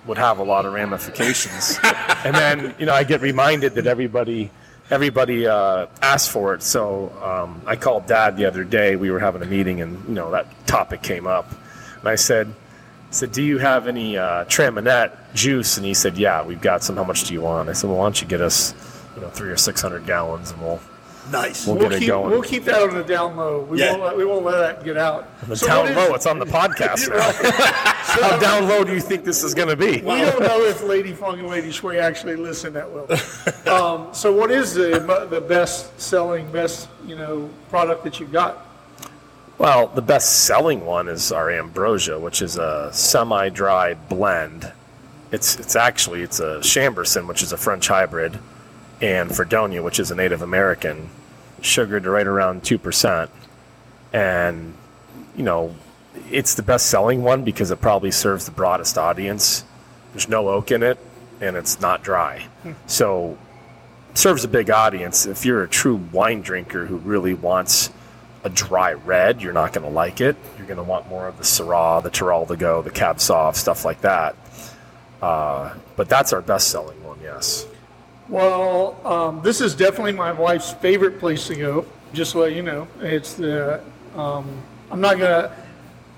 would 0.06 0.20
have 0.20 0.38
a 0.38 0.44
lot 0.44 0.68
of 0.68 0.74
ramifications. 0.74 1.80
and 2.24 2.36
then, 2.36 2.76
you 2.78 2.86
know, 2.86 2.94
I 2.94 3.04
get 3.04 3.22
reminded 3.22 3.74
that 3.74 3.88
everybody 3.88 4.52
everybody 4.92 5.48
uh, 5.48 5.88
asked 6.02 6.30
for 6.30 6.54
it. 6.54 6.62
So 6.62 7.12
um, 7.24 7.62
I 7.66 7.76
called 7.78 8.06
Dad 8.06 8.38
the 8.38 8.46
other 8.46 8.64
day. 8.64 8.96
We 8.96 9.10
were 9.10 9.20
having 9.20 9.42
a 9.42 9.46
meeting, 9.46 9.82
and 9.82 10.08
you 10.08 10.14
know 10.14 10.32
that 10.32 10.46
topic 10.68 11.02
came 11.02 11.26
up. 11.26 11.50
And 12.00 12.10
I 12.10 12.16
said, 12.16 12.48
I 12.48 13.12
"said 13.12 13.32
Do 13.32 13.42
you 13.42 13.58
have 13.58 13.88
any 13.88 14.18
uh, 14.18 14.46
Traminette 14.46 15.34
juice?" 15.34 15.78
And 15.78 15.86
he 15.86 15.94
said, 15.94 16.18
"Yeah, 16.18 16.44
we've 16.44 16.62
got 16.62 16.84
some. 16.84 16.98
How 16.98 17.04
much 17.06 17.24
do 17.24 17.34
you 17.34 17.42
want?" 17.42 17.70
I 17.70 17.74
said, 17.74 17.90
"Well, 17.90 17.98
why 17.98 18.06
don't 18.06 18.22
you 18.22 18.28
get 18.28 18.42
us, 18.42 18.76
you 19.16 19.22
know, 19.22 19.30
three 19.30 19.50
or 19.50 19.58
six 19.58 19.82
hundred 19.82 20.06
gallons, 20.06 20.52
and 20.52 20.62
we'll 20.62 20.82
Nice. 21.30 21.68
We'll 21.68 21.76
We'll 21.76 21.90
get 21.90 21.98
it 21.98 22.00
keep, 22.00 22.08
going. 22.08 22.32
we'll 22.32 22.42
keep 22.42 22.66
that 22.66 22.82
on 22.82 22.96
the 22.96 23.04
down 23.04 23.38
low. 23.38 23.60
We, 23.62 23.80
Yeah. 23.80 23.92
won't, 23.92 24.04
let, 24.04 24.18
we 24.18 24.26
won't 24.26 24.44
let 24.44 24.58
that 24.58 24.84
get 24.84 24.98
out. 24.98 25.28
the 25.48 25.56
So 25.56 25.68
down 25.68 25.82
what 25.84 25.92
is- 25.92 25.96
low. 25.98 26.16
It's 26.16 26.26
on 26.26 26.40
the 26.40 26.46
podcast. 26.46 27.10
now. 27.14 27.32
How 28.12 28.38
down 28.40 28.68
low 28.68 28.84
do 28.84 28.94
you 28.94 29.00
think 29.00 29.24
this 29.24 29.44
is 29.44 29.54
going 29.54 29.70
to 29.70 29.76
be?" 29.76 29.98
We 30.02 30.22
don't 30.22 30.42
know 30.42 30.62
if 30.64 30.82
Lady 30.84 31.14
Feng 31.14 31.40
and 31.40 31.48
Lady 31.48 31.72
Shui 31.72 32.00
actually 32.00 32.36
listen 32.36 32.74
that 32.74 32.90
well. 32.92 33.06
Um, 33.74 34.08
so, 34.14 34.34
what 34.34 34.52
is 34.52 34.74
the 34.74 35.28
the 35.30 35.40
best 35.42 36.00
selling, 36.02 36.52
best 36.52 36.90
you 37.06 37.16
know 37.16 37.50
product 37.70 38.04
that 38.04 38.20
you've 38.20 38.32
got? 38.32 38.68
Well, 39.58 39.88
the 39.88 40.02
best 40.02 40.46
selling 40.46 40.86
one 40.86 41.08
is 41.08 41.32
our 41.32 41.52
Ambrosia, 41.52 42.20
which 42.20 42.42
is 42.42 42.58
a 42.58 42.90
semi-dry 42.92 43.94
blend. 43.94 44.72
It's 45.32 45.56
it's 45.58 45.76
actually 45.76 46.24
it's 46.24 46.40
a 46.40 46.58
Chambourcin, 46.62 47.28
which 47.28 47.44
is 47.44 47.54
a 47.54 47.58
French 47.58 47.88
hybrid, 47.88 48.40
and 49.02 49.36
Fredonia, 49.36 49.82
which 49.82 50.00
is 50.00 50.12
a 50.12 50.16
Native 50.16 50.42
American, 50.42 51.10
sugared 51.62 52.04
to 52.04 52.10
right 52.10 52.28
around 52.28 52.64
two 52.64 52.78
percent, 52.78 53.30
and 54.14 54.74
you 55.36 55.44
know, 55.44 55.76
it's 56.30 56.54
the 56.56 56.64
best 56.64 56.88
selling 56.88 57.24
one 57.24 57.44
because 57.44 57.72
it 57.72 57.82
probably 57.82 58.12
serves 58.12 58.46
the 58.46 58.52
broadest 58.52 58.98
audience. 58.98 59.64
There's 60.14 60.30
no 60.30 60.50
oak 60.50 60.72
in 60.72 60.84
it, 60.84 60.98
and 61.40 61.56
it's 61.56 61.82
not 61.82 62.04
dry, 62.04 62.48
so 62.86 63.38
serves 64.14 64.44
a 64.44 64.48
big 64.48 64.70
audience. 64.70 65.26
If 65.26 65.46
you're 65.46 65.64
a 65.64 65.70
true 65.70 65.96
wine 66.12 66.42
drinker 66.42 66.86
who 66.86 66.98
really 66.98 67.34
wants 67.34 67.90
a 68.44 68.50
dry 68.50 68.94
red, 68.94 69.42
you're 69.42 69.54
not 69.54 69.72
going 69.72 69.88
to 69.88 69.94
like 69.94 70.20
it. 70.20 70.36
You're 70.58 70.68
going 70.68 70.78
to 70.78 70.84
want 70.84 71.08
more 71.08 71.28
of 71.28 71.38
the 71.38 71.44
Syrah, 71.44 72.02
the 72.04 72.10
Teroldego, 72.10 72.84
the 72.84 72.90
Cab 72.90 73.18
Sauv, 73.18 73.56
stuff 73.56 73.86
like 73.86 74.02
that. 74.02 74.36
Uh, 75.22 75.74
but 75.96 76.10
that's 76.10 76.34
our 76.34 76.42
best 76.42 76.70
selling 76.70 77.02
one, 77.04 77.20
yes. 77.22 77.68
Well, 78.30 79.06
um, 79.06 79.42
this 79.42 79.62
is 79.62 79.76
definitely 79.76 80.14
my 80.14 80.32
wife's 80.32 80.74
favorite 80.74 81.20
place 81.20 81.48
to 81.48 81.56
go. 81.56 81.86
Just 82.14 82.34
to 82.34 82.40
let 82.40 82.54
you 82.54 82.62
know, 82.62 82.88
it's 83.00 83.34
the. 83.34 83.82
Um, 84.16 84.62
I'm 84.90 85.02
not 85.02 85.18
gonna. 85.18 85.56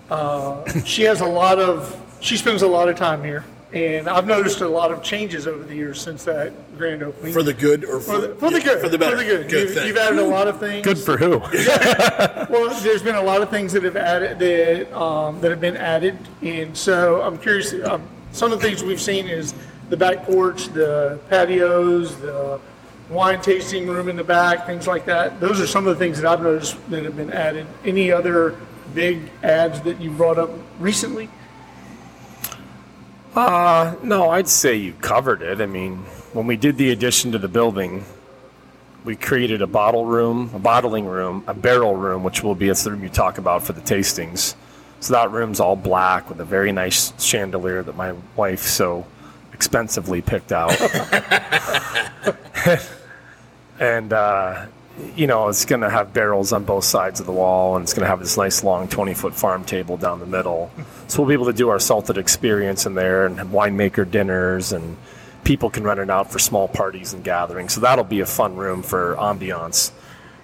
Uh, 0.10 0.68
she 0.84 1.04
has 1.04 1.22
a 1.22 1.26
lot 1.26 1.60
of. 1.60 2.00
She 2.20 2.38
spends 2.38 2.62
a 2.62 2.68
lot 2.68 2.90
of 2.90 2.96
time 2.96 3.24
here, 3.24 3.46
and 3.74 4.08
I've 4.08 4.26
noticed 4.26 4.62
a 4.62 4.68
lot 4.68 4.92
of 4.92 5.04
changes 5.04 5.48
over 5.48 5.64
the 5.64 5.76
years 5.76 6.02
since 6.02 6.24
that 6.24 6.54
grand 6.78 7.04
opening. 7.04 7.34
For 7.34 7.44
the 7.44 7.54
good 7.54 7.86
or 7.86 8.00
for 8.00 8.20
the, 8.20 8.36
for 8.36 8.50
the 8.50 8.58
yeah, 8.58 8.66
good. 8.66 8.82
For 8.82 8.90
the 8.90 8.98
better. 8.98 9.18
For 9.18 9.24
the 9.24 9.30
good. 9.30 9.50
Good 9.50 9.62
you've, 9.62 9.74
thing. 9.78 9.88
you've 9.88 9.98
added 9.98 10.20
a 10.20 10.26
lot 10.26 10.48
of 10.48 10.60
things. 10.60 10.84
Good 10.84 11.00
for 11.00 11.18
who? 11.18 11.40
Well, 12.50 12.70
there's 12.82 13.02
been 13.02 13.16
a 13.16 13.24
lot 13.24 13.42
of 13.42 13.50
things 13.50 13.74
that 13.74 13.84
have 13.84 13.96
added 13.96 14.38
that 14.38 14.96
um, 14.96 15.42
that 15.42 15.50
have 15.50 15.62
been 15.62 15.78
added, 15.78 16.18
and 16.42 16.76
so 16.78 17.22
I'm 17.22 17.38
curious. 17.38 17.74
Um, 17.86 18.08
some 18.32 18.52
of 18.52 18.60
the 18.60 18.68
things 18.68 18.84
we've 18.84 19.02
seen 19.02 19.28
is 19.28 19.54
the 19.94 19.98
back 19.98 20.26
porch, 20.26 20.70
the 20.70 21.20
patios, 21.30 22.20
the 22.20 22.60
wine 23.12 23.40
tasting 23.42 23.86
room 23.86 24.10
in 24.10 24.16
the 24.16 24.24
back, 24.24 24.66
things 24.66 24.88
like 24.88 25.06
that. 25.06 25.40
Those 25.40 25.62
are 25.62 25.68
some 25.68 25.86
of 25.86 25.96
the 25.96 26.04
things 26.04 26.20
that 26.20 26.28
I've 26.28 26.42
noticed 26.42 26.76
that 26.90 27.04
have 27.04 27.16
been 27.16 27.32
added. 27.32 27.68
Any 27.86 28.12
other 28.12 28.58
big 28.96 29.30
ads 29.44 29.82
that 29.82 30.02
you 30.02 30.10
brought 30.10 30.40
up 30.40 30.50
recently? 30.80 31.30
Uh, 33.36 33.94
no, 34.02 34.32
I'd 34.32 34.48
say 34.48 34.78
you 34.78 34.94
covered 34.94 35.44
it. 35.44 35.62
I 35.62 35.68
mean, 35.68 35.98
when 36.34 36.48
we 36.48 36.58
did 36.58 36.80
the 36.80 36.90
addition 36.90 37.32
to 37.34 37.38
the 37.38 37.48
building, 37.48 38.04
we 39.06 39.16
created 39.16 39.62
a 39.62 39.68
bottle 39.68 40.08
room, 40.08 40.50
a 40.56 40.60
bottling 40.60 41.06
room, 41.06 41.44
a 41.46 41.54
barrel 41.54 41.96
room, 41.96 42.24
which 42.24 42.42
will 42.42 42.56
be 42.56 42.70
it's 42.70 42.84
the 42.84 42.90
room 42.90 43.04
you 43.04 43.10
talk 43.10 43.38
about 43.38 43.62
for 43.62 43.74
the 43.74 43.82
tastings. 43.82 44.56
So 45.02 45.14
that 45.14 45.30
room's 45.30 45.60
all 45.60 45.76
black 45.76 46.30
with 46.30 46.40
a 46.40 46.46
very 46.46 46.72
nice 46.72 47.14
chandelier 47.24 47.84
that 47.84 47.96
my 47.96 48.16
wife 48.36 48.62
so 48.62 49.06
expensively 49.54 50.22
picked 50.22 50.52
out. 50.52 50.80
and 53.80 54.14
uh, 54.14 54.68
you 55.16 55.28
know, 55.28 55.48
it's 55.48 55.66
going 55.66 55.82
to 55.82 55.90
have 55.90 56.14
barrels 56.14 56.54
on 56.54 56.64
both 56.64 56.84
sides 56.84 57.20
of 57.20 57.26
the 57.26 57.32
wall, 57.32 57.76
and 57.76 57.84
it's 57.84 57.94
going 57.94 58.04
to 58.04 58.08
have 58.08 58.20
this 58.20 58.38
nice 58.38 58.64
long 58.64 58.88
20 58.88 59.14
foot 59.14 59.34
farm 59.34 59.64
table 59.64 59.98
down 59.98 60.20
the 60.20 60.26
middle. 60.26 60.72
So 61.08 61.20
we'll 61.20 61.30
be 61.30 61.34
able 61.34 61.48
to 61.48 61.54
do 61.54 61.70
our 61.70 61.80
salted 61.80 62.18
experience 62.18 62.86
in 62.86 62.94
there 62.94 63.26
and 63.26 63.38
have 63.40 63.48
winemaker 63.48 64.10
dinners, 64.10 64.72
and 64.72 64.98
people 65.44 65.70
can 65.70 65.84
rent 65.84 66.00
it 66.00 66.10
out 66.10 66.32
for 66.32 66.40
small 66.40 66.68
parties 66.68 67.14
and 67.14 67.24
gatherings. 67.24 67.74
So 67.74 67.82
that'll 67.82 68.06
be 68.06 68.20
a 68.20 68.26
fun 68.26 68.56
room 68.56 68.84
for 68.84 69.16
ambiance. 69.16 69.92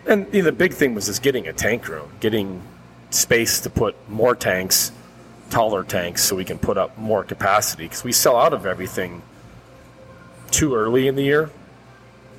And 0.08 0.26
you 0.34 0.42
know, 0.42 0.46
the 0.46 0.52
big 0.52 0.74
thing 0.74 0.96
was 0.96 1.06
just 1.06 1.22
getting 1.22 1.48
a 1.48 1.54
tank 1.54 1.88
room, 1.88 2.12
getting 2.20 2.62
space 3.12 3.60
to 3.62 3.70
put 3.70 3.96
more 4.10 4.36
tanks, 4.36 4.92
taller 5.50 5.84
tanks, 5.84 6.24
so 6.24 6.36
we 6.36 6.46
can 6.46 6.58
put 6.60 6.78
up 6.78 6.98
more 6.98 7.24
capacity 7.24 7.84
because 7.84 8.04
we 8.04 8.12
sell 8.12 8.36
out 8.38 8.54
of 8.54 8.66
everything 8.66 9.22
too 10.52 10.76
early 10.76 11.08
in 11.08 11.16
the 11.16 11.24
year 11.24 11.50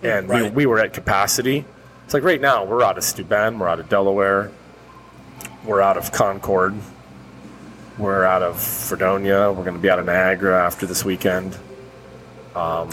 and 0.02 0.28
we, 0.28 0.34
Right. 0.42 0.54
we 0.54 0.66
were 0.66 0.78
at 0.80 0.92
capacity. 0.92 1.64
It's 2.04 2.14
like 2.14 2.24
right 2.24 2.40
now 2.40 2.64
we're 2.64 2.82
out 2.82 2.98
of 2.98 3.04
Steuben, 3.04 3.58
we're 3.58 3.68
out 3.68 3.78
of 3.80 3.88
Delaware, 3.88 4.50
we're 5.64 5.80
out 5.80 5.96
of 5.96 6.10
Concord, 6.10 6.74
we're 7.98 8.24
out 8.24 8.42
of 8.42 8.60
Fredonia, 8.60 9.52
we're 9.52 9.62
going 9.64 9.76
to 9.76 9.80
be 9.82 9.90
out 9.90 9.98
of 9.98 10.06
Niagara 10.06 10.64
after 10.64 10.86
this 10.86 11.04
weekend. 11.04 11.56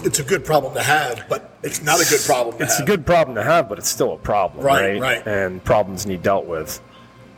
It's 0.04 0.18
a 0.20 0.24
good 0.24 0.44
problem 0.44 0.74
to 0.74 0.82
have, 0.82 1.24
but 1.28 1.50
it's 1.62 1.82
not 1.82 2.00
a 2.00 2.08
good 2.08 2.20
problem 2.24 2.56
It's 2.60 2.78
a 2.78 2.84
good 2.84 3.04
problem 3.04 3.34
to 3.34 3.42
have, 3.42 3.68
but 3.68 3.78
it's 3.78 3.88
still 3.88 4.12
a 4.12 4.16
problem, 4.16 4.64
Right, 4.64 5.00
right? 5.00 5.24
right. 5.24 5.26
And 5.26 5.62
problems 5.64 6.06
need 6.06 6.22
dealt 6.22 6.46
with, 6.46 6.80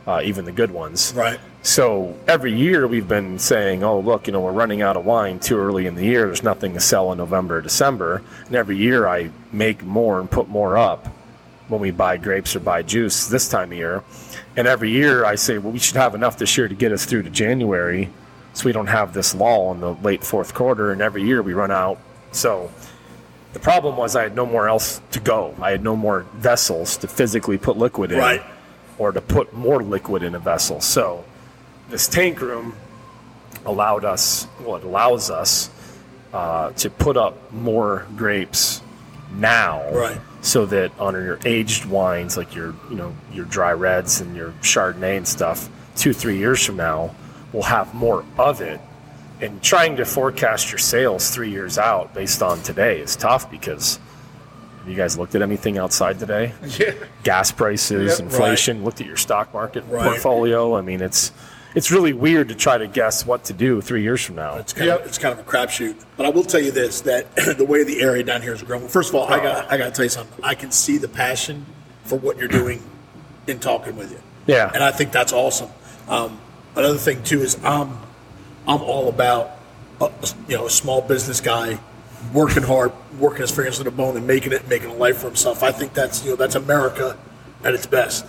uh, 0.05 0.21
even 0.23 0.45
the 0.45 0.51
good 0.51 0.69
ones. 0.71 1.13
Right. 1.15 1.39
So 1.63 2.15
every 2.27 2.53
year 2.53 2.87
we've 2.87 3.07
been 3.07 3.37
saying, 3.37 3.83
oh, 3.83 3.99
look, 3.99 4.25
you 4.27 4.33
know, 4.33 4.41
we're 4.41 4.51
running 4.51 4.81
out 4.81 4.97
of 4.97 5.05
wine 5.05 5.39
too 5.39 5.59
early 5.59 5.85
in 5.85 5.93
the 5.95 6.03
year. 6.05 6.25
There's 6.25 6.41
nothing 6.43 6.73
to 6.73 6.79
sell 6.79 7.11
in 7.11 7.19
November 7.19 7.57
or 7.57 7.61
December. 7.61 8.23
And 8.47 8.55
every 8.55 8.77
year 8.77 9.07
I 9.07 9.29
make 9.51 9.83
more 9.83 10.19
and 10.19 10.29
put 10.29 10.49
more 10.49 10.75
up 10.77 11.07
when 11.67 11.79
we 11.79 11.91
buy 11.91 12.17
grapes 12.17 12.55
or 12.55 12.59
buy 12.61 12.81
juice 12.81 13.27
this 13.27 13.47
time 13.47 13.71
of 13.71 13.77
year. 13.77 14.03
And 14.57 14.67
every 14.67 14.89
year 14.89 15.23
I 15.23 15.35
say, 15.35 15.59
well, 15.59 15.71
we 15.71 15.79
should 15.79 15.97
have 15.97 16.15
enough 16.15 16.37
this 16.37 16.57
year 16.57 16.67
to 16.67 16.75
get 16.75 16.91
us 16.91 17.05
through 17.05 17.23
to 17.23 17.29
January 17.29 18.09
so 18.53 18.65
we 18.65 18.71
don't 18.71 18.87
have 18.87 19.13
this 19.13 19.35
lull 19.35 19.71
in 19.71 19.79
the 19.81 19.93
late 19.93 20.23
fourth 20.23 20.53
quarter. 20.55 20.91
And 20.91 20.99
every 21.01 21.23
year 21.23 21.43
we 21.43 21.53
run 21.53 21.71
out. 21.71 21.99
So 22.31 22.71
the 23.53 23.59
problem 23.59 23.97
was 23.97 24.15
I 24.15 24.23
had 24.23 24.35
no 24.35 24.47
more 24.47 24.67
else 24.67 24.99
to 25.11 25.19
go. 25.19 25.55
I 25.61 25.71
had 25.71 25.83
no 25.83 25.95
more 25.95 26.21
vessels 26.33 26.97
to 26.97 27.07
physically 27.07 27.59
put 27.59 27.77
liquid 27.77 28.11
in 28.11 28.17
Right. 28.17 28.41
or 28.97 29.11
to 29.11 29.21
put 29.21 29.53
more 29.53 29.83
liquid 29.83 30.23
in 30.23 30.33
a 30.35 30.39
vessel. 30.39 30.81
So 30.81 31.23
this 31.91 32.07
tank 32.07 32.41
room 32.41 32.73
allowed 33.65 34.05
us, 34.05 34.47
well, 34.61 34.77
it 34.77 34.83
allows 34.83 35.29
us 35.29 35.69
uh, 36.33 36.71
to 36.71 36.89
put 36.89 37.17
up 37.17 37.51
more 37.51 38.07
grapes 38.17 38.81
now, 39.35 39.87
Right. 39.93 40.19
So 40.43 40.65
that 40.65 40.91
on 40.99 41.13
your 41.13 41.37
aged 41.45 41.85
wines, 41.85 42.35
like 42.35 42.55
your 42.55 42.73
you 42.89 42.95
know 42.95 43.13
your 43.31 43.45
dry 43.45 43.73
reds 43.73 44.21
and 44.21 44.35
your 44.35 44.51
Chardonnay 44.63 45.15
and 45.17 45.27
stuff, 45.27 45.69
two 45.95 46.13
three 46.13 46.37
years 46.39 46.65
from 46.65 46.77
now, 46.77 47.13
we'll 47.53 47.61
have 47.61 47.93
more 47.93 48.25
of 48.39 48.59
it. 48.59 48.79
And 49.39 49.61
trying 49.61 49.97
to 49.97 50.05
forecast 50.05 50.71
your 50.71 50.79
sales 50.79 51.29
three 51.29 51.51
years 51.51 51.77
out 51.77 52.15
based 52.15 52.41
on 52.41 52.59
today 52.63 52.99
is 53.01 53.15
tough 53.15 53.51
because 53.51 53.99
have 54.79 54.89
you 54.89 54.95
guys 54.95 55.15
looked 55.15 55.35
at 55.35 55.43
anything 55.43 55.77
outside 55.77 56.17
today? 56.17 56.53
Yeah. 56.79 56.93
gas 57.23 57.51
prices, 57.51 58.17
Yep. 58.17 58.31
inflation, 58.31 58.83
looked 58.83 58.99
at 58.99 59.05
your 59.07 59.17
stock 59.17 59.53
market 59.53 59.83
Right. 59.87 60.03
portfolio. 60.03 60.75
I 60.75 60.81
mean, 60.81 61.01
it's 61.01 61.31
it's 61.75 61.91
really 61.91 62.13
weird 62.13 62.49
to 62.49 62.55
try 62.55 62.77
to 62.77 62.87
guess 62.87 63.25
what 63.25 63.45
to 63.45 63.53
do 63.53 63.81
three 63.81 64.01
years 64.03 64.23
from 64.23 64.35
now. 64.35 64.55
It's 64.57 64.73
kind, 64.73 64.87
Yep. 64.87 64.99
of, 65.01 65.05
it's 65.07 65.17
kind 65.17 65.37
of 65.37 65.45
a 65.45 65.49
crapshoot. 65.49 65.95
But 66.17 66.25
I 66.25 66.29
will 66.29 66.43
tell 66.43 66.59
you 66.61 66.71
this: 66.71 67.01
that 67.01 67.33
the 67.57 67.65
way 67.65 67.83
the 67.83 68.01
area 68.01 68.23
down 68.23 68.41
here 68.41 68.53
is 68.53 68.61
growing. 68.63 68.87
First 68.87 69.09
of 69.09 69.15
all, 69.15 69.27
I 69.31 69.37
got 69.41 69.71
I 69.71 69.77
got 69.77 69.85
to 69.85 69.91
tell 69.91 70.05
you 70.05 70.09
something. 70.09 70.43
I 70.43 70.55
can 70.55 70.71
see 70.71 70.97
the 70.97 71.07
passion 71.07 71.65
for 72.03 72.17
what 72.17 72.37
you're 72.37 72.47
doing 72.47 72.81
in 73.47 73.59
talking 73.59 73.95
with 73.95 74.11
you. 74.11 74.19
Yeah. 74.47 74.71
and 74.73 74.83
I 74.83 74.91
think 74.91 75.11
that's 75.11 75.33
awesome. 75.33 75.69
Um, 76.09 76.39
another 76.75 76.97
thing 76.97 77.23
too 77.23 77.41
is 77.41 77.57
I'm 77.63 77.97
I'm 78.67 78.81
all 78.81 79.07
about 79.07 79.51
uh, 80.01 80.09
you 80.47 80.57
know 80.57 80.65
a 80.65 80.69
small 80.69 81.01
business 81.01 81.39
guy 81.41 81.79
working 82.33 82.63
hard, 82.63 82.91
working 83.19 83.41
his 83.41 83.51
fingers 83.51 83.77
to 83.77 83.83
the 83.83 83.91
bone, 83.91 84.15
and 84.17 84.27
making 84.27 84.51
it, 84.51 84.67
making 84.67 84.89
a 84.89 84.93
life 84.93 85.17
for 85.19 85.27
himself. 85.27 85.63
I 85.63 85.71
think 85.71 85.93
that's 85.93 86.23
you 86.23 86.31
know 86.31 86.35
that's 86.35 86.55
America 86.55 87.17
at 87.63 87.73
its 87.73 87.85
best. 87.85 88.25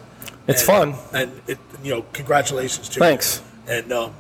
It's 0.49 0.67
And- 0.69 0.95
fun. 0.95 0.95
and 1.15 1.41
it, 1.47 1.59
you 1.83 1.91
know 1.95 2.03
congratulations 2.13 2.89
to 2.91 2.95
you. 2.97 3.01
Thanks. 3.01 3.43
And 3.69 3.93
um, 3.93 4.15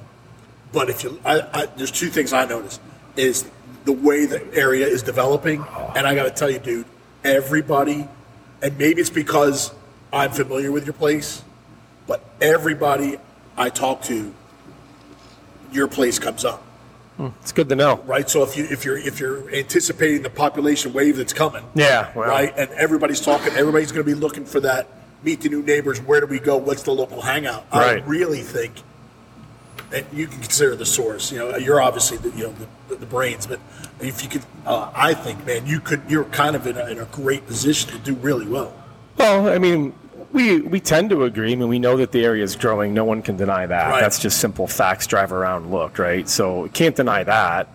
but 0.72 0.88
if 0.88 1.02
you, 1.04 1.20
I, 1.24 1.40
I, 1.52 1.66
there's 1.76 1.90
two 1.90 2.08
things 2.08 2.32
I 2.32 2.44
noticed 2.46 2.80
is 3.16 3.44
the 3.84 3.92
way 3.92 4.24
the 4.26 4.42
area 4.54 4.86
is 4.86 5.02
developing, 5.02 5.64
and 5.96 6.06
I 6.06 6.14
got 6.14 6.22
to 6.24 6.30
tell 6.30 6.48
you, 6.50 6.58
dude, 6.60 6.86
everybody, 7.24 8.08
and 8.62 8.78
maybe 8.78 9.00
it's 9.00 9.10
because 9.10 9.72
I'm 10.12 10.30
familiar 10.30 10.70
with 10.72 10.86
your 10.86 10.94
place, 10.94 11.42
but 12.06 12.22
everybody 12.40 13.18
I 13.56 13.68
talk 13.70 14.02
to, 14.02 14.32
your 15.72 15.88
place 15.88 16.18
comes 16.18 16.44
up, 16.44 16.62
It's 17.42 17.52
good 17.52 17.68
to 17.68 17.76
know. 17.76 17.96
right? 18.06 18.28
So 18.30 18.42
if 18.44 18.56
you 18.56 18.64
if 18.70 18.84
you're 18.84 18.96
if 18.98 19.18
you're 19.20 19.50
anticipating 19.54 20.22
the 20.22 20.30
population 20.30 20.92
wave 20.92 21.16
that's 21.16 21.32
coming, 21.32 21.64
Yeah, 21.74 22.12
right, 22.14 22.52
and 22.56 22.70
everybody's 22.72 23.20
talking, 23.20 23.52
everybody's 23.54 23.90
going 23.92 24.06
to 24.06 24.10
be 24.10 24.18
looking 24.18 24.44
for 24.44 24.60
that. 24.60 24.86
Meet 25.22 25.42
the 25.42 25.48
new 25.48 25.62
neighbors. 25.62 26.00
Where 26.00 26.20
do 26.20 26.26
we 26.26 26.40
go? 26.40 26.56
What's 26.56 26.82
the 26.82 26.92
local 26.92 27.20
hangout? 27.20 27.66
I 27.70 27.94
really 28.06 28.40
think 28.40 28.72
and 29.92 30.06
you 30.12 30.26
can 30.26 30.40
consider 30.40 30.74
the 30.74 30.86
source. 30.86 31.30
You 31.30 31.38
know, 31.38 31.56
you're 31.56 31.80
obviously 31.80 32.16
the 32.18 32.30
you 32.30 32.44
know 32.44 32.54
the, 32.88 32.96
the 32.96 33.06
brains, 33.06 33.46
but 33.46 33.60
if 34.00 34.22
you 34.22 34.28
could, 34.28 34.42
uh, 34.66 34.90
I 34.94 35.14
think, 35.14 35.46
man, 35.46 35.66
you 35.66 35.80
could. 35.80 36.02
You're 36.08 36.24
kind 36.24 36.56
of 36.56 36.66
in 36.66 36.76
a, 36.76 36.86
in 36.86 36.98
a 36.98 37.04
great 37.06 37.46
position 37.46 37.90
to 37.90 37.98
do 37.98 38.14
really 38.14 38.46
well. 38.46 38.74
Well, 39.18 39.48
I 39.48 39.58
mean, 39.58 39.94
we 40.32 40.60
we 40.60 40.80
tend 40.80 41.10
to 41.10 41.24
agree. 41.24 41.52
I 41.52 41.56
mean, 41.56 41.68
we 41.68 41.78
know 41.78 41.96
that 41.98 42.12
the 42.12 42.24
area 42.24 42.42
is 42.42 42.56
growing. 42.56 42.94
No 42.94 43.04
one 43.04 43.22
can 43.22 43.36
deny 43.36 43.66
that. 43.66 43.90
Right. 43.90 44.00
That's 44.00 44.18
just 44.18 44.38
simple 44.38 44.66
facts. 44.66 45.06
Drive 45.06 45.32
around, 45.32 45.70
look, 45.70 45.98
right? 45.98 46.28
So 46.28 46.68
can't 46.68 46.96
deny 46.96 47.24
that. 47.24 47.68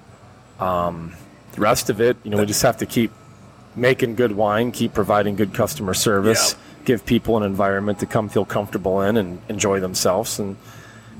Um, 0.60 1.14
the 1.54 1.62
rest 1.62 1.90
of 1.90 2.02
it, 2.02 2.18
you 2.24 2.32
know, 2.32 2.38
we 2.38 2.46
just 2.46 2.64
have 2.64 2.78
to 2.78 2.86
keep 2.86 3.12
making 3.76 4.16
good 4.16 4.32
wine, 4.32 4.72
keep 4.72 4.94
providing 4.94 5.36
good 5.36 5.54
customer 5.54 5.94
service, 5.94 6.54
Yeah. 6.54 6.60
Give 6.88 7.06
people 7.06 7.36
an 7.36 7.44
environment 7.44 8.00
to 8.00 8.06
come 8.06 8.30
feel 8.30 8.46
comfortable 8.46 9.02
in 9.02 9.18
and 9.18 9.42
enjoy 9.50 9.82
themselves. 9.82 10.40
And 10.40 10.56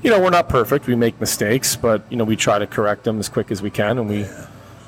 you 0.02 0.10
know, 0.10 0.18
we're 0.18 0.30
not 0.30 0.48
perfect. 0.48 0.86
We 0.86 0.96
make 0.96 1.20
mistakes, 1.20 1.76
but 1.76 2.02
you 2.08 2.16
know, 2.16 2.24
we 2.24 2.36
try 2.36 2.58
to 2.58 2.66
correct 2.66 3.04
them 3.04 3.18
as 3.20 3.28
quick 3.28 3.50
as 3.50 3.60
we 3.60 3.70
can, 3.70 3.98
and 3.98 4.08
we, 4.08 4.20
you 4.20 4.26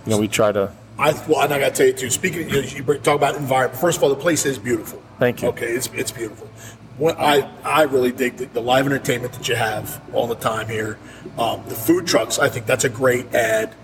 know, 0.07 0.19
we 0.19 0.27
try 0.27 0.51
to 0.53 0.73
I 0.99 1.13
well, 1.29 1.43
and 1.43 1.53
I 1.53 1.59
got 1.59 1.71
to 1.71 1.75
tell 1.75 1.87
you 1.87 1.93
too. 1.93 2.11
Speaking, 2.11 2.49
you, 2.49 2.63
know, 2.63 2.69
you 2.69 2.99
talk 2.99 3.17
about 3.17 3.37
environment. 3.37 3.79
First 3.81 3.99
of 3.99 4.03
all, 4.03 4.09
the 4.09 4.17
place 4.17 4.47
is 4.47 4.59
beautiful. 4.59 5.03
Thank 5.19 5.43
you. 5.43 5.49
Okay, 5.49 5.67
it's 5.67 5.89
it's 5.93 6.11
beautiful. 6.11 6.49
What 6.97 7.17
I 7.19 7.49
I 7.65 7.83
really 7.83 8.13
dig 8.13 8.37
the, 8.39 8.47
the 8.47 8.63
live 8.63 8.87
entertainment 8.87 9.35
that 9.35 9.49
you 9.49 9.57
have 9.57 10.01
all 10.15 10.27
the 10.27 10.35
time 10.35 10.69
here. 10.69 10.99
Um, 11.39 11.63
the 11.69 11.75
food 11.75 12.07
trucks, 12.07 12.39
I 12.39 12.49
think 12.49 12.67
that's 12.67 12.85
a 12.85 12.89
great 12.89 13.35
ad. 13.35 13.75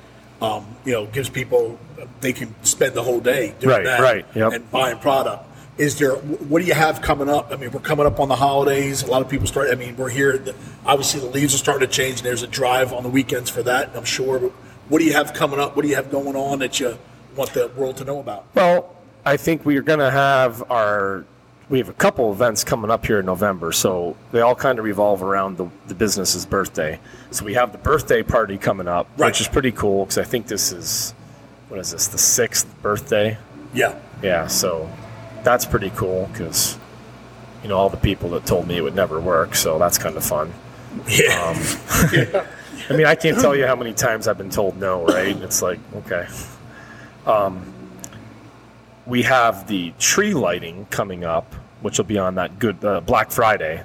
Um, 0.41 0.67
you 0.85 0.93
know, 0.93 1.07
gives 1.07 1.29
people 1.31 1.79
they 2.21 2.33
can 2.33 2.55
spend 2.63 2.95
the 2.95 3.03
whole 3.03 3.21
day 3.21 3.55
doing 3.59 3.77
Right, 3.77 3.85
that 3.85 4.01
right, 4.01 4.27
yep. 4.35 4.53
and 4.53 4.71
buying 4.71 4.99
product. 4.99 5.46
Is 5.79 5.99
there? 5.99 6.15
What 6.15 6.61
do 6.63 6.67
you 6.67 6.73
have 6.75 7.03
coming 7.03 7.29
up? 7.29 7.53
I 7.53 7.57
mean, 7.57 7.71
we're 7.71 7.81
coming 7.81 8.07
up 8.07 8.19
on 8.19 8.29
the 8.29 8.37
holidays. 8.37 9.03
A 9.03 9.07
lot 9.11 9.21
of 9.21 9.29
people 9.29 9.47
start. 9.47 9.69
I 9.71 9.75
mean, 9.75 9.95
we're 9.97 10.09
here. 10.09 10.39
the- 10.39 10.55
Obviously, 10.87 11.21
the 11.21 11.27
leaves 11.27 11.55
are 11.55 11.59
starting 11.59 11.87
to 11.87 11.93
change, 11.93 12.19
and 12.21 12.27
there's 12.27 12.43
a 12.43 12.47
drive 12.47 12.93
on 12.95 13.03
the 13.03 13.09
weekends 13.11 13.51
for 13.51 13.63
that. 13.65 13.91
I'm 13.95 14.05
sure. 14.05 14.39
But 14.39 14.53
what 14.89 15.01
do 15.01 15.05
you 15.05 15.13
have 15.13 15.35
coming 15.35 15.61
up? 15.61 15.77
What 15.77 15.83
do 15.83 15.89
you 15.89 15.97
have 15.97 16.11
going 16.11 16.35
on 16.35 16.61
that 16.61 16.81
you 16.81 16.97
want 17.35 17.53
the 17.53 17.69
world 17.77 17.99
to 17.99 18.05
know 18.05 18.21
about? 18.21 18.47
Well, 18.55 18.95
I 19.27 19.37
think 19.37 19.67
we 19.67 19.77
are 19.77 19.83
going 19.83 19.99
to 19.99 20.11
have 20.11 20.71
our. 20.71 21.25
We 21.69 21.79
have 21.79 21.89
a 21.89 21.95
couple 21.95 22.33
events 22.33 22.63
coming 22.63 22.91
up 22.93 23.05
here 23.05 23.19
in 23.19 23.27
November, 23.27 23.73
so 23.73 24.17
they 24.31 24.41
all 24.41 24.55
kind 24.55 24.79
of 24.79 24.85
revolve 24.85 25.21
around 25.23 25.59
the, 25.59 25.67
the 25.89 25.97
business's 25.97 26.47
birthday. 26.47 27.01
So 27.33 27.45
we 27.45 27.55
have 27.55 27.73
the 27.73 27.79
birthday 27.79 28.23
party 28.23 28.57
coming 28.57 28.87
up, 28.87 29.09
Right. 29.19 29.27
which 29.27 29.41
is 29.41 29.49
pretty 29.49 29.73
cool 29.73 30.05
because 30.05 30.19
I 30.19 30.23
think 30.23 30.47
this 30.47 30.71
is, 30.71 31.13
what 31.69 31.81
is 31.81 31.91
this, 31.91 32.07
the 32.07 32.19
sixth 32.19 32.69
birthday? 32.83 33.37
Yeah. 33.75 33.97
Yeah, 34.23 34.47
so 34.47 34.89
that's 35.47 35.65
pretty 35.65 35.91
cool 35.91 36.29
because, 36.33 36.77
you 37.63 37.69
know, 37.69 37.77
all 37.77 37.89
the 37.89 37.97
people 37.97 38.31
that 38.31 38.45
told 38.45 38.67
me 38.67 38.77
it 38.77 38.81
would 38.83 38.97
never 38.97 39.21
work, 39.21 39.55
so 39.55 39.79
that's 39.79 39.97
kind 39.97 40.17
of 40.17 40.25
fun. 40.25 40.53
Yeah. 41.09 42.45
I 42.91 42.93
mean, 42.97 43.07
I 43.07 43.15
can't 43.15 43.39
tell 43.39 43.55
you 43.55 43.65
how 43.65 43.77
many 43.77 43.95
times 43.95 44.27
I've 44.27 44.39
been 44.39 44.51
told 44.51 44.77
no, 44.77 45.07
right? 45.07 45.37
It's 45.41 45.63
like, 45.63 45.79
okay. 45.95 46.27
Um, 47.27 47.73
we 49.07 49.23
have 49.23 49.69
the 49.69 49.93
tree 50.01 50.35
lighting 50.35 50.87
coming 50.91 51.25
up, 51.25 51.55
which 51.81 51.99
will 51.99 52.07
be 52.07 52.19
on 52.19 52.35
that 52.35 52.59
good 52.59 52.85
uh, 52.85 53.01
Black 53.01 53.31
Friday. 53.31 53.85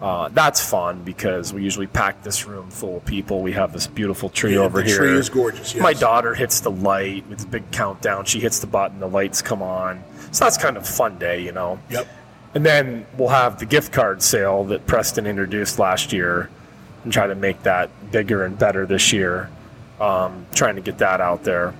Uh, 0.00 0.28
that's 0.28 0.60
fun 0.60 1.02
because 1.04 1.54
we 1.54 1.62
usually 1.62 1.86
pack 1.86 2.22
this 2.22 2.46
room 2.46 2.70
full 2.70 2.98
of 2.98 3.04
people. 3.06 3.40
We 3.40 3.52
have 3.52 3.72
this 3.72 3.86
beautiful 3.86 4.28
tree 4.28 4.54
Yeah, 4.54 4.60
over 4.60 4.82
the 4.82 4.88
here. 4.88 4.98
The 4.98 5.06
tree 5.06 5.18
is 5.18 5.28
gorgeous, 5.30 5.74
yes. 5.74 5.82
My 5.82 5.94
daughter 5.94 6.34
hits 6.34 6.60
the 6.60 6.70
light 6.70 7.26
with 7.28 7.44
a 7.44 7.46
big 7.46 7.70
countdown. 7.70 8.26
She 8.26 8.38
hits 8.40 8.58
the 8.58 8.66
button, 8.66 9.00
the 9.00 9.08
lights 9.08 9.40
come 9.40 9.62
on. 9.62 10.04
So 10.32 10.44
that's 10.44 10.58
kind 10.58 10.76
of 10.76 10.82
a 10.82 10.86
fun 10.86 11.18
day, 11.18 11.42
you 11.42 11.52
know. 11.52 11.78
yep. 11.88 12.06
And 12.54 12.64
then 12.64 13.06
we'll 13.16 13.28
have 13.28 13.58
the 13.58 13.66
gift 13.66 13.92
card 13.92 14.22
sale 14.22 14.64
that 14.64 14.86
Preston 14.86 15.26
introduced 15.26 15.78
last 15.78 16.12
year 16.12 16.50
and 17.04 17.12
try 17.12 17.26
to 17.26 17.34
make 17.34 17.62
that 17.62 17.88
bigger 18.10 18.44
and 18.44 18.58
better 18.58 18.84
this 18.86 19.12
year. 19.12 19.50
Um, 20.00 20.46
trying 20.54 20.76
to 20.76 20.82
get 20.82 20.98
that 20.98 21.22
out 21.22 21.42
there. 21.44 21.74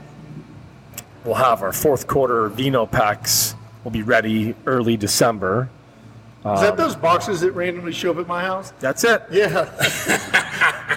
We'll 1.25 1.35
have 1.35 1.63
our 1.63 1.73
fourth 1.73 2.07
quarter 2.07 2.49
Vino 2.49 2.87
packs 2.87 3.55
will 3.85 3.91
be 3.91 4.03
ready 4.03 4.55
early 4.65 4.97
December. 4.97 5.69
Is 6.55 6.61
that 6.61 6.77
those 6.77 6.95
boxes 6.95 7.41
that 7.41 7.53
randomly 7.53 7.93
show 7.93 8.11
up 8.13 8.19
at 8.19 8.27
my 8.27 8.43
house? 8.43 8.73
That's 8.79 9.05
it. 9.05 9.23
Yeah. 9.31 9.65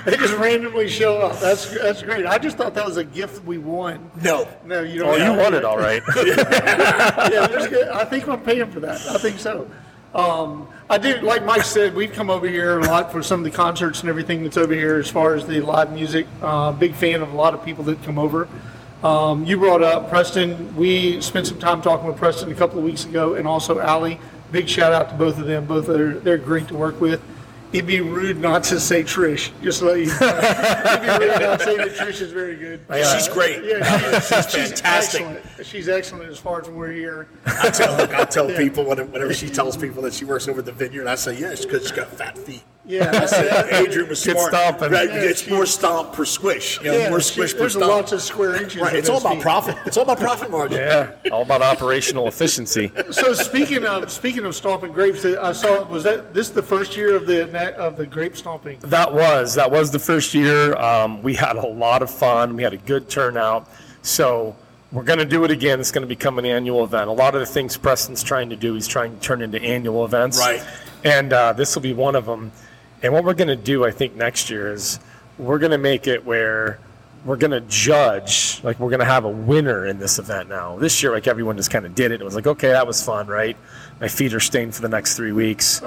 they 0.06 0.16
just 0.18 0.36
randomly 0.36 0.88
show 0.88 1.18
up. 1.20 1.40
That's 1.40 1.70
that's 1.78 2.04
great. 2.04 2.26
I 2.26 2.38
just 2.38 2.58
thought 2.58 2.74
that 2.76 2.86
was 2.86 2.98
a 2.98 3.04
gift 3.04 3.44
we 3.46 3.58
won. 3.58 4.12
No. 4.22 4.48
No, 4.66 4.82
you 4.82 5.00
don't. 5.00 5.10
Oh, 5.10 5.16
you 5.16 5.24
have 5.24 5.38
won 5.38 5.54
it 5.54 5.66
all 5.66 5.78
right. 5.78 6.04
yeah, 6.16 7.48
there's 7.48 7.68
good. 7.68 7.88
I 7.90 8.06
think 8.06 8.28
I'm 8.28 8.42
paying 8.42 8.70
for 8.72 8.80
that. 8.82 9.02
I 9.08 9.18
think 9.18 9.40
so. 9.40 9.70
Um, 10.14 10.68
I 10.90 10.98
do, 10.98 11.22
like 11.22 11.46
Mike 11.46 11.64
said, 11.64 11.94
we've 11.96 12.12
come 12.12 12.32
over 12.32 12.48
here 12.48 12.80
a 12.80 12.86
lot 12.86 13.12
for 13.12 13.22
some 13.22 13.42
of 13.42 13.44
the 13.44 13.52
concerts 13.52 14.02
and 14.02 14.10
everything 14.10 14.44
that's 14.44 14.58
over 14.58 14.74
here 14.74 14.98
as 14.98 15.10
far 15.10 15.36
as 15.36 15.46
the 15.46 15.62
live 15.62 15.94
music. 15.94 16.26
Uh, 16.42 16.72
big 16.72 16.96
fan 16.96 17.22
of 17.22 17.32
a 17.32 17.36
lot 17.36 17.54
of 17.54 17.64
people 17.64 17.84
that 17.86 18.02
come 18.04 18.18
over. 18.18 18.48
Um, 19.04 19.46
you 19.46 19.58
brought 19.58 19.84
up 19.84 20.10
Preston. 20.10 20.76
We 20.76 21.22
spent 21.22 21.48
some 21.48 21.60
time 21.60 21.82
talking 21.82 22.08
with 22.08 22.18
Preston 22.18 22.52
a 22.52 22.56
couple 22.56 22.80
of 22.80 22.84
weeks 22.84 23.06
ago, 23.06 23.36
and 23.36 23.48
also 23.48 23.80
Allie. 23.80 24.20
Big 24.52 24.68
shout 24.68 24.94
out 24.94 25.10
to 25.10 25.16
both 25.16 25.38
of 25.38 25.46
them. 25.46 25.66
Both 25.66 25.90
are 25.90 26.14
they're 26.20 26.38
great 26.38 26.68
to 26.70 26.76
work 26.76 27.00
with. 27.00 27.22
It'd 27.72 27.86
be 27.86 28.02
rude 28.02 28.40
not 28.40 28.64
to 28.66 28.80
say 28.80 29.04
Trish. 29.04 29.52
Just 29.62 29.84
let 29.84 30.00
you 30.00 30.08
know. 30.08 30.14
It'd 30.16 31.20
be 31.20 31.28
rude 31.28 31.40
not 31.42 31.60
to 31.60 31.66
say 31.66 31.78
that 31.78 31.90
Trish 31.98 32.20
is 32.22 32.32
very 32.32 32.56
good. 32.56 32.80
She's 33.14 33.28
great. 33.28 33.64
Yeah, 33.64 34.20
she. 34.20 34.36
She's 34.60 34.72
fantastic. 34.82 35.22
Excellent. 35.22 35.66
She's 35.68 35.88
excellent 35.88 36.30
as 36.32 36.40
far 36.40 36.62
as 36.62 36.68
we're 36.70 36.92
here. 36.92 37.28
I 37.46 37.70
tell, 37.70 37.96
look, 37.98 38.12
I 38.14 38.24
tell 38.26 38.48
people 38.48 38.86
when- 38.86 39.12
whenever 39.12 39.36
she 39.36 39.50
tells 39.50 39.78
people 39.78 40.02
that 40.02 40.14
she 40.14 40.26
works 40.26 40.48
over 40.48 40.60
at 40.60 40.66
the 40.66 40.72
vineyard, 40.72 41.06
I 41.06 41.14
say, 41.14 41.38
yes, 41.40 41.64
because 41.64 41.84
she's 41.84 41.92
got 41.92 42.08
fat 42.08 42.36
feet. 42.40 42.64
Yeah, 42.90 43.12
I 43.14 43.26
said, 43.28 43.72
Adrian 43.86 44.10
was 44.10 44.26
Good 44.26 44.36
smart. 44.36 44.52
stomping. 44.52 44.92
Right, 44.92 45.08
Yeah, 45.10 45.16
it's 45.22 45.48
more 45.48 45.68
stomp 45.68 46.14
per 46.14 46.26
squish. 46.26 46.80
You 46.82 46.92
know, 46.92 46.98
Yeah, 46.98 47.10
more 47.10 47.20
squish 47.22 47.54
per 47.54 47.60
there's 47.60 47.74
stomp. 47.74 47.86
lots 47.88 48.12
of 48.14 48.22
square 48.22 48.56
inches. 48.56 48.82
right, 48.82 48.94
with 48.94 49.00
it's 49.02 49.10
all 49.10 49.18
those 49.20 49.26
about 49.26 49.34
feet. 49.36 49.42
profit. 49.44 49.78
It's 49.86 49.96
all 49.96 50.04
about 50.04 50.20
profit 50.20 50.50
margin. 50.50 50.80
yeah, 50.80 51.12
all 51.32 51.44
about 51.44 51.62
operational 51.62 52.28
efficiency. 52.28 52.92
So 53.12 53.34
speaking 53.34 53.86
of 53.86 54.12
speaking 54.12 54.44
of 54.44 54.56
stomping 54.56 54.92
grapes, 54.92 55.24
I 55.24 55.52
saw 55.52 55.84
was 55.86 56.04
that 56.06 56.34
this 56.34 56.50
the 56.50 56.64
first 56.64 56.98
year 56.98 57.16
of 57.16 57.28
the 57.28 57.76
of 57.78 57.96
the 57.96 58.08
grape 58.08 58.36
stomping? 58.36 58.80
That 58.82 59.14
was 59.14 59.54
that 59.54 59.70
was 59.70 59.92
the 59.92 60.00
first 60.00 60.34
year. 60.34 60.76
Um, 60.78 61.22
we 61.22 61.36
had 61.36 61.58
a 61.58 61.68
lot 61.68 62.02
of 62.02 62.10
fun. 62.10 62.56
We 62.56 62.64
had 62.64 62.74
a 62.74 62.78
good 62.78 63.08
turnout. 63.08 63.70
So 64.02 64.56
we're 64.92 65.04
going 65.04 65.20
to 65.20 65.26
do 65.26 65.44
it 65.44 65.52
again. 65.52 65.80
It's 65.80 65.92
going 65.92 66.02
to 66.02 66.08
become 66.08 66.40
an 66.40 66.46
annual 66.48 66.84
event. 66.84 67.08
A 67.08 67.12
lot 67.14 67.36
of 67.36 67.40
the 67.42 67.46
things 67.46 67.78
Preston's 67.78 68.24
trying 68.24 68.50
to 68.50 68.56
do, 68.56 68.74
he's 68.74 68.88
trying 68.88 69.14
to 69.14 69.22
turn 69.22 69.44
into 69.44 69.62
annual 69.62 70.06
events. 70.06 70.40
Right. 70.40 70.64
And 71.04 71.32
uh, 71.32 71.54
this 71.54 71.76
will 71.76 71.84
be 71.84 71.94
one 71.94 72.16
of 72.16 72.26
them. 72.26 72.52
And 73.02 73.14
what 73.14 73.24
we're 73.24 73.34
going 73.34 73.48
to 73.48 73.56
do, 73.56 73.86
I 73.86 73.92
think, 73.92 74.16
next 74.16 74.50
year 74.50 74.72
is 74.74 75.00
we're 75.38 75.60
going 75.60 75.72
to 75.72 75.78
make 75.78 76.08
it 76.08 76.26
where 76.26 76.80
we're 77.26 77.38
going 77.38 77.52
to 77.52 77.62
judge, 77.62 78.60
like 78.64 78.80
we're 78.80 78.90
going 78.90 79.00
to 79.00 79.06
have 79.06 79.26
a 79.26 79.30
winner 79.30 79.86
in 79.86 80.00
this 80.00 80.20
event 80.20 80.50
now. 80.50 80.78
This 80.78 81.02
year, 81.02 81.12
like 81.12 81.28
everyone 81.28 81.58
just 81.58 81.72
kind 81.72 81.86
of 81.86 81.96
did 81.96 82.12
it. 82.12 82.22
It 82.22 82.24
was 82.24 82.36
like, 82.36 82.48
okay, 82.48 82.70
that 82.70 82.86
was 82.88 83.04
fun, 83.04 83.28
right? 83.28 83.56
My 84.02 84.08
feet 84.08 84.34
are 84.34 84.40
stained 84.40 84.76
for 84.76 84.82
the 84.82 84.90
next 84.90 85.16
three 85.16 85.32
weeks. 85.32 85.82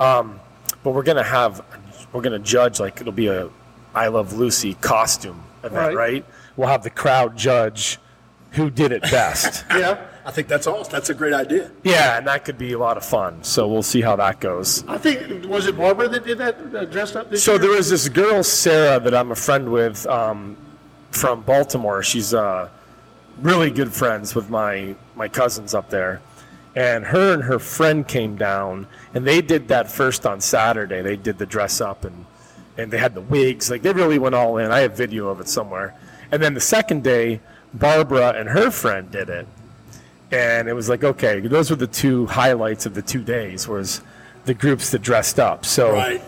Um, 0.00 0.40
but 0.82 0.90
we're 0.90 1.04
gonna 1.04 1.22
have 1.22 1.64
we're 2.12 2.20
gonna 2.22 2.38
judge 2.40 2.78
like 2.80 3.00
it'll 3.00 3.12
be 3.12 3.28
a 3.28 3.48
I 3.94 4.08
Love 4.08 4.32
Lucy 4.32 4.74
costume 4.74 5.40
event, 5.62 5.74
Right. 5.74 5.96
right? 5.96 6.24
We'll 6.56 6.68
have 6.68 6.82
the 6.82 6.90
crowd 6.90 7.36
judge 7.36 7.98
who 8.52 8.70
did 8.70 8.92
it 8.92 9.02
best. 9.02 9.64
Yeah, 9.70 10.04
I 10.26 10.30
think 10.30 10.48
that's 10.48 10.66
all. 10.66 10.84
That's 10.84 11.10
a 11.10 11.14
great 11.14 11.34
idea. 11.34 11.70
yeah, 11.82 12.16
and 12.16 12.26
that 12.26 12.44
could 12.44 12.56
be 12.56 12.72
a 12.72 12.78
lot 12.78 12.96
of 12.96 13.04
fun. 13.04 13.42
So 13.44 13.68
we'll 13.68 13.82
see 13.82 14.00
how 14.00 14.16
that 14.16 14.40
goes. 14.40 14.82
I 14.88 14.96
think 14.98 15.46
was 15.46 15.66
it 15.66 15.76
Barbara 15.76 16.08
that 16.08 16.24
did 16.24 16.38
that 16.38 16.56
uh, 16.74 16.84
dressed 16.86 17.14
up 17.16 17.34
So 17.36 17.52
year? 17.52 17.58
there 17.60 17.70
was 17.72 17.90
this 17.90 18.08
girl 18.08 18.42
Sarah 18.42 18.98
that 19.00 19.14
I'm 19.14 19.32
a 19.32 19.36
friend 19.36 19.70
with 19.70 20.06
um, 20.06 20.56
from 21.10 21.42
Baltimore. 21.42 22.02
She's 22.02 22.32
uh, 22.32 22.70
really 23.40 23.70
good 23.70 23.92
friends 23.92 24.34
with 24.34 24.48
my 24.48 24.94
my 25.14 25.28
cousins 25.28 25.74
up 25.74 25.90
there, 25.90 26.22
and 26.74 27.04
her 27.04 27.34
and 27.34 27.42
her 27.44 27.58
friend 27.58 28.06
came 28.08 28.36
down, 28.36 28.86
and 29.12 29.26
they 29.26 29.42
did 29.42 29.68
that 29.68 29.90
first 29.90 30.24
on 30.26 30.40
Saturday. 30.40 31.02
They 31.02 31.16
did 31.16 31.36
the 31.38 31.46
dress 31.46 31.80
up 31.82 32.04
and 32.04 32.24
and 32.78 32.90
they 32.90 32.98
had 32.98 33.14
the 33.14 33.20
wigs. 33.20 33.70
Like 33.70 33.82
they 33.82 33.92
really 33.92 34.18
went 34.18 34.34
all 34.34 34.56
in. 34.56 34.70
I 34.70 34.80
have 34.80 34.96
video 34.96 35.28
of 35.28 35.38
it 35.40 35.48
somewhere. 35.48 35.94
And 36.32 36.42
then 36.42 36.54
the 36.54 36.60
second 36.60 37.04
day, 37.04 37.40
Barbara 37.74 38.30
and 38.30 38.48
her 38.48 38.70
friend 38.70 39.10
did 39.10 39.28
it, 39.28 39.46
and 40.32 40.68
it 40.68 40.72
was 40.72 40.88
like 40.88 41.04
okay, 41.04 41.40
those 41.40 41.70
were 41.70 41.76
the 41.76 41.86
two 41.86 42.26
highlights 42.26 42.86
of 42.86 42.94
the 42.94 43.02
two 43.02 43.22
days. 43.22 43.68
Was 43.68 44.00
the 44.44 44.54
groups 44.54 44.90
that 44.90 45.02
dressed 45.02 45.40
up. 45.40 45.64
So 45.64 45.92
Right. 45.92 46.22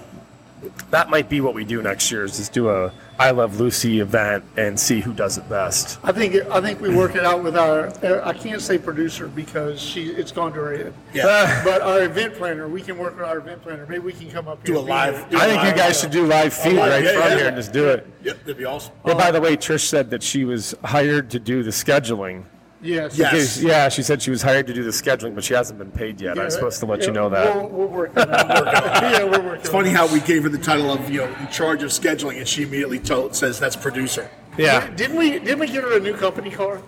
that 0.90 1.10
might 1.10 1.28
be 1.28 1.40
what 1.40 1.54
we 1.54 1.64
do 1.64 1.82
next 1.82 2.10
year 2.10 2.24
is 2.24 2.38
just 2.38 2.52
do 2.52 2.70
a 2.70 2.92
I 3.18 3.30
Love 3.30 3.58
Lucy 3.58 4.00
event 4.00 4.44
and 4.58 4.78
see 4.78 5.00
who 5.00 5.12
does 5.12 5.38
it 5.38 5.48
best. 5.48 5.98
I 6.04 6.12
think 6.12 6.34
I 6.50 6.60
think 6.60 6.80
we 6.82 6.94
work 6.94 7.14
it 7.14 7.24
out 7.24 7.42
with 7.42 7.56
our. 7.56 7.86
Uh, 8.04 8.20
I 8.28 8.34
can't 8.34 8.60
say 8.60 8.76
producer 8.76 9.26
because 9.28 9.80
she 9.80 10.08
it's 10.08 10.32
gone 10.32 10.52
to 10.52 10.60
her 10.60 10.76
head. 10.76 10.94
Yeah. 11.14 11.62
But 11.64 11.80
our 11.80 12.02
event 12.02 12.34
planner, 12.34 12.68
we 12.68 12.82
can 12.82 12.98
work 12.98 13.16
with 13.16 13.24
our 13.26 13.38
event 13.38 13.62
planner. 13.62 13.86
Maybe 13.86 14.00
we 14.00 14.12
can 14.12 14.30
come 14.30 14.48
up 14.48 14.66
here. 14.66 14.74
Do 14.74 14.80
a 14.80 14.82
live- 14.82 15.30
do 15.30 15.38
I 15.38 15.46
think 15.46 15.62
you 15.64 15.72
guys 15.72 15.98
should 16.00 16.10
do 16.10 16.26
live 16.26 16.52
feed 16.52 16.74
yeah, 16.74 16.88
right 16.88 17.04
yeah, 17.04 17.12
from 17.12 17.22
yeah. 17.22 17.36
here 17.36 17.46
and 17.48 17.56
just 17.56 17.72
do 17.72 17.88
it. 17.88 18.06
Yep, 18.22 18.38
that'd 18.40 18.58
be 18.58 18.64
awesome. 18.66 18.92
Yeah, 19.06 19.14
by 19.14 19.30
the 19.30 19.40
way, 19.40 19.56
Trish 19.56 19.86
said 19.86 20.10
that 20.10 20.22
she 20.22 20.44
was 20.44 20.74
hired 20.84 21.30
to 21.30 21.38
do 21.38 21.62
the 21.62 21.70
scheduling. 21.70 22.44
Yes. 22.82 23.16
Yes. 23.18 23.30
Because- 23.32 23.62
yeah, 23.64 23.88
she 23.88 24.02
said 24.02 24.20
she 24.22 24.30
was 24.30 24.42
hired 24.42 24.66
to 24.66 24.74
do 24.74 24.82
the 24.82 24.90
scheduling, 24.90 25.34
but 25.34 25.44
she 25.44 25.54
hasn't 25.54 25.78
been 25.78 25.90
paid 25.90 26.20
yet. 26.20 26.38
I 26.38 26.44
was 26.44 26.54
supposed 26.54 26.80
to 26.80 26.86
let 26.86 27.06
you 27.06 27.12
know 27.12 27.28
that. 27.30 27.54
We'll, 27.54 27.68
we'll 27.68 27.88
work 27.88 28.16
on 28.16 28.28
that. 28.28 29.02
yeah, 29.02 29.24
we're 29.24 29.40
working. 29.40 29.60
It's 29.60 29.70
funny 29.70 29.90
how 29.90 30.06
we 30.12 30.20
gave 30.20 30.42
her 30.42 30.48
the 30.48 30.58
title 30.58 30.90
of 30.90 31.10
you 31.10 31.20
know 31.20 31.34
in 31.40 31.48
charge 31.48 31.82
of 31.82 31.90
scheduling, 31.90 32.38
and 32.38 32.46
she 32.46 32.62
immediately 32.62 32.98
told, 32.98 33.34
says 33.34 33.58
that's 33.58 33.76
producer. 33.76 34.30
Yeah. 34.58 34.88
Didn't 34.94 35.16
we? 35.16 35.32
Didn't 35.38 35.58
we 35.58 35.66
get 35.68 35.82
her 35.84 35.96
a 35.96 36.00
new 36.00 36.14
company 36.14 36.50
car? 36.50 36.80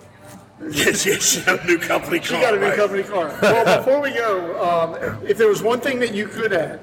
yes, 0.71 1.05
yes, 1.05 1.23
she 1.23 1.41
got 1.41 1.63
a 1.63 1.67
new 1.67 1.77
company. 1.77 2.19
Car. 2.19 2.27
She 2.27 2.33
got 2.33 2.53
a 2.53 2.59
new 2.59 2.75
company 2.75 3.03
car. 3.03 3.37
Well, 3.41 3.77
before 3.79 4.01
we 4.01 4.11
go, 4.11 4.61
um, 4.63 5.23
if 5.25 5.37
there 5.37 5.47
was 5.47 5.63
one 5.63 5.79
thing 5.79 5.99
that 5.99 6.13
you 6.13 6.27
could 6.27 6.51
add 6.51 6.81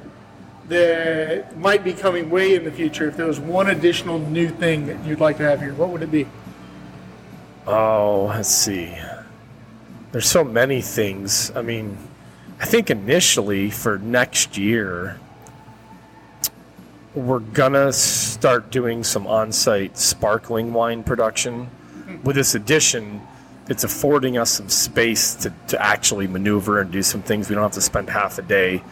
that 0.68 1.56
might 1.58 1.84
be 1.84 1.92
coming 1.92 2.30
way 2.30 2.54
in 2.54 2.64
the 2.64 2.72
future, 2.72 3.06
if 3.06 3.16
there 3.16 3.26
was 3.26 3.38
one 3.38 3.68
additional 3.70 4.18
new 4.18 4.48
thing 4.48 4.86
that 4.86 5.04
you'd 5.04 5.20
like 5.20 5.36
to 5.36 5.42
have 5.44 5.60
here, 5.60 5.74
what 5.74 5.90
would 5.90 6.02
it 6.02 6.10
be? 6.10 6.26
Oh, 7.66 8.26
let's 8.28 8.48
see. 8.48 8.96
There's 10.12 10.28
so 10.28 10.44
many 10.44 10.80
things. 10.80 11.50
I 11.56 11.62
mean, 11.62 11.98
I 12.60 12.64
think 12.64 12.90
initially 12.90 13.70
for 13.70 13.98
next 13.98 14.56
year, 14.56 15.18
we're 17.14 17.40
gonna 17.40 17.92
start 17.92 18.70
doing 18.70 19.02
some 19.02 19.26
on-site 19.26 19.98
sparkling 19.98 20.72
wine 20.72 21.02
production. 21.02 21.68
with 22.22 22.36
this 22.36 22.54
addition, 22.54 23.20
it's 23.68 23.82
affording 23.82 24.38
us 24.38 24.52
some 24.52 24.68
space 24.68 25.34
to, 25.34 25.52
to 25.66 25.82
actually 25.82 26.28
maneuver 26.28 26.80
and 26.80 26.92
do 26.92 27.02
some 27.02 27.20
things. 27.20 27.48
We 27.48 27.56
don't 27.56 27.64
have 27.64 27.72
to 27.72 27.80
spend 27.80 28.08
half 28.08 28.38
a 28.38 28.42
day 28.42 28.82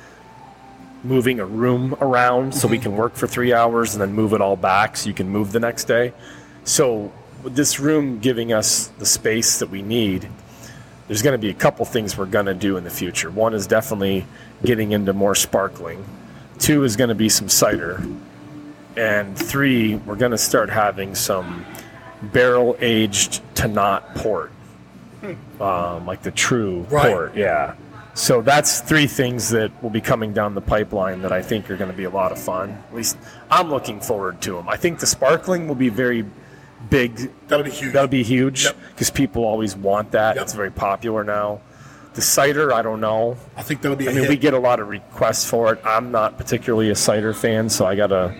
moving 1.04 1.38
a 1.38 1.46
room 1.46 1.94
around 2.00 2.52
so 2.54 2.66
we 2.66 2.76
mm-hmm. 2.76 2.82
can 2.82 2.96
work 2.96 3.14
for 3.14 3.28
three 3.28 3.52
hours 3.52 3.94
and 3.94 4.02
then 4.02 4.12
move 4.12 4.32
it 4.32 4.40
all 4.40 4.56
back 4.56 4.96
so 4.96 5.08
you 5.08 5.14
can 5.14 5.28
move 5.28 5.52
the 5.52 5.60
next 5.60 5.84
day. 5.84 6.12
So, 6.64 7.12
this 7.44 7.78
room 7.80 8.18
giving 8.20 8.52
us 8.52 8.88
the 8.98 9.06
space 9.06 9.58
that 9.58 9.70
we 9.70 9.82
need, 9.82 10.28
there's 11.08 11.22
going 11.22 11.34
to 11.34 11.38
be 11.38 11.50
a 11.50 11.54
couple 11.54 11.84
things 11.84 12.16
we're 12.16 12.26
going 12.26 12.46
to 12.46 12.54
do 12.54 12.76
in 12.76 12.84
the 12.84 12.90
future. 12.90 13.30
One 13.30 13.54
is 13.54 13.66
definitely 13.66 14.26
getting 14.64 14.92
into 14.92 15.12
more 15.12 15.34
sparkling. 15.34 16.04
Two 16.58 16.84
is 16.84 16.96
going 16.96 17.08
to 17.08 17.14
be 17.14 17.28
some 17.28 17.48
cider. 17.48 18.02
And 18.96 19.36
three, 19.36 19.96
we're 19.96 20.16
going 20.16 20.30
to 20.30 20.38
start 20.38 20.70
having 20.70 21.14
some 21.14 21.66
barrel 22.22 22.76
aged 22.80 23.42
to 23.56 23.68
not 23.68 24.14
port, 24.14 24.50
um, 25.60 26.06
like 26.06 26.22
the 26.22 26.30
true 26.30 26.86
Right. 26.90 27.12
port. 27.12 27.36
Yeah. 27.36 27.74
So 28.14 28.40
that's 28.40 28.80
three 28.80 29.08
things 29.08 29.50
that 29.50 29.70
will 29.82 29.90
be 29.90 30.00
coming 30.00 30.32
down 30.32 30.54
the 30.54 30.60
pipeline 30.60 31.20
that 31.22 31.32
I 31.32 31.42
think 31.42 31.68
are 31.68 31.76
going 31.76 31.90
to 31.90 31.96
be 31.96 32.04
a 32.04 32.10
lot 32.10 32.30
of 32.30 32.38
fun. 32.38 32.70
At 32.70 32.94
least 32.94 33.18
I'm 33.50 33.68
looking 33.68 34.00
forward 34.00 34.40
to 34.42 34.52
them. 34.52 34.68
I 34.68 34.76
think 34.76 35.00
the 35.00 35.06
sparkling 35.06 35.66
will 35.66 35.74
be 35.74 35.88
very 35.88 36.24
big 36.90 37.30
That'll 37.48 37.64
be 37.64 37.70
huge. 37.70 37.92
That'll 37.92 38.08
be 38.08 38.22
huge 38.22 38.64
Yep. 38.64 38.76
because 38.90 39.10
people 39.10 39.44
always 39.44 39.76
want 39.76 40.10
that. 40.12 40.36
Yep. 40.36 40.42
It's 40.44 40.52
very 40.52 40.70
popular 40.70 41.24
now. 41.24 41.60
The 42.14 42.22
cider, 42.22 42.72
I 42.72 42.82
don't 42.82 43.00
know. 43.00 43.36
I 43.56 43.62
think 43.62 43.82
that'll 43.82 43.96
be. 43.96 44.06
a 44.06 44.10
I 44.10 44.12
mean, 44.14 44.22
hit. 44.22 44.28
we 44.30 44.36
get 44.36 44.54
a 44.54 44.58
lot 44.58 44.78
of 44.78 44.88
requests 44.88 45.44
for 45.48 45.72
it. 45.72 45.80
I'm 45.84 46.12
not 46.12 46.38
particularly 46.38 46.90
a 46.90 46.94
cider 46.94 47.34
fan, 47.34 47.68
so 47.68 47.86
I 47.86 47.96
got 47.96 48.08
to 48.08 48.34